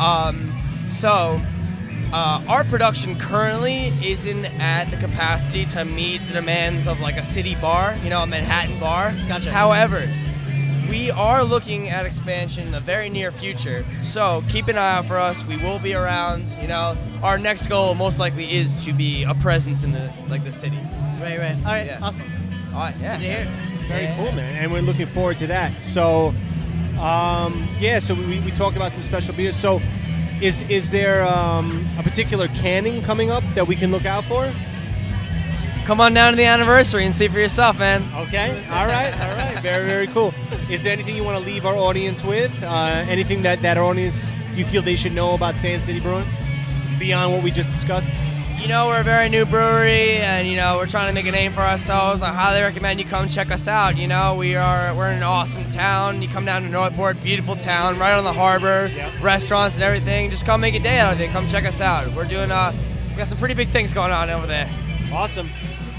[0.00, 0.52] Um,
[0.88, 1.40] so
[2.12, 7.24] uh, our production currently isn't at the capacity to meet the demands of like a
[7.24, 9.14] city bar, you know, a Manhattan bar.
[9.28, 9.50] Gotcha.
[9.52, 10.08] However,
[10.88, 13.84] we are looking at expansion in the very near future.
[14.00, 15.44] So keep an eye out for us.
[15.44, 16.48] We will be around.
[16.60, 20.44] You know, our next goal most likely is to be a presence in the like
[20.44, 20.78] the city.
[21.20, 21.56] right, right.
[21.58, 21.98] All right, Yeah.
[22.02, 22.30] awesome.
[22.74, 23.16] All right, yeah.
[23.18, 23.48] Good to hear.
[23.88, 24.16] Very Yeah.
[24.16, 24.56] cool, man.
[24.62, 25.80] And we're looking forward to that.
[25.80, 26.34] So,
[26.98, 29.56] um, yeah, so we, we talked about some special beers.
[29.56, 29.80] So,
[30.40, 34.52] Is is there um, a particular canning coming up that we can look out for?
[35.86, 38.02] Come on down to the anniversary and see for yourself, man.
[38.26, 38.50] Okay.
[38.70, 39.12] All right.
[39.20, 39.53] All right.
[39.64, 40.34] Very very cool.
[40.68, 42.52] Is there anything you want to leave our audience with?
[42.62, 46.28] Uh, anything that that audience you feel they should know about Sand City Brewing
[46.98, 48.10] beyond what we just discussed?
[48.58, 51.32] You know, we're a very new brewery, and you know, we're trying to make a
[51.32, 52.20] name for ourselves.
[52.20, 53.96] I highly recommend you come check us out.
[53.96, 56.20] You know, we are we're in an awesome town.
[56.20, 58.92] You come down to Northport, beautiful town, right on the harbor,
[59.22, 60.28] restaurants and everything.
[60.28, 61.30] Just come make a day out of it.
[61.30, 62.14] Come check us out.
[62.14, 62.76] We're doing uh,
[63.08, 64.70] we got some pretty big things going on over there.
[65.10, 65.48] Awesome.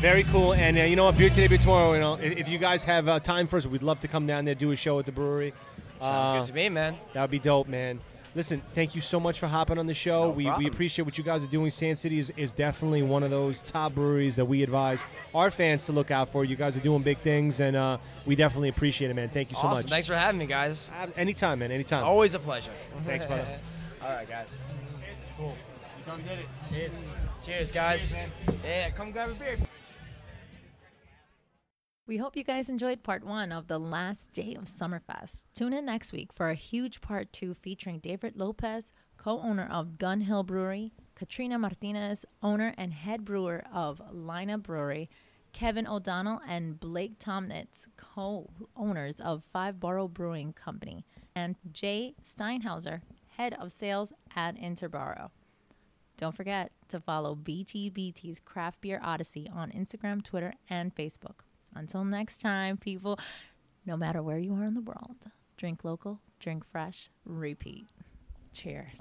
[0.06, 0.54] Very cool.
[0.54, 1.18] And uh, you know what?
[1.18, 1.94] Beer today, beer tomorrow.
[1.94, 4.28] You know, if, if you guys have uh, time for us, we'd love to come
[4.28, 5.52] down there do a show at the brewery.
[6.00, 6.96] Sounds Uh, good to me, man.
[7.14, 8.00] That would be dope, man.
[8.36, 10.26] Listen, thank you so much for hopping on the show.
[10.26, 11.72] No we, we appreciate what you guys are doing.
[11.72, 15.04] Sand City is, is definitely one of those top breweries that we advise
[15.34, 16.46] our fans to look out for.
[16.46, 17.98] You guys are doing big things, and uh,
[18.28, 19.30] we definitely appreciate it, man.
[19.30, 19.86] Thank you so awesome.
[19.86, 19.90] much.
[19.90, 20.92] Thanks for having me, guys.
[21.02, 21.72] Uh, Anytime, man.
[21.72, 22.04] Anytime.
[22.04, 22.70] Always a pleasure.
[23.06, 23.48] Thanks, brother.
[24.04, 24.50] All right, guys.
[25.36, 25.58] Cool.
[25.98, 26.48] You done did it.
[26.70, 26.92] Cheers.
[27.44, 28.16] Cheers, guys.
[28.64, 29.58] Yeah, come grab a beer.
[32.08, 35.46] We hope you guys enjoyed part one of the last day of Summerfest.
[35.56, 39.98] Tune in next week for a huge part two featuring David Lopez, co owner of
[39.98, 45.10] Gun Hill Brewery, Katrina Martinez, owner and head brewer of Lina Brewery,
[45.52, 53.02] Kevin O'Donnell and Blake Tomnitz, co owners of Five Borough Brewing Company, and Jay Steinhauser,
[53.38, 55.32] head of sales at Interboro.
[56.18, 61.40] Don't forget to follow BTBT's Craft Beer Odyssey on Instagram, Twitter, and Facebook.
[61.76, 63.20] Until next time, people,
[63.86, 65.18] no matter where you are in the world,
[65.58, 67.88] drink local, drink fresh, repeat.
[68.54, 69.00] Cheers.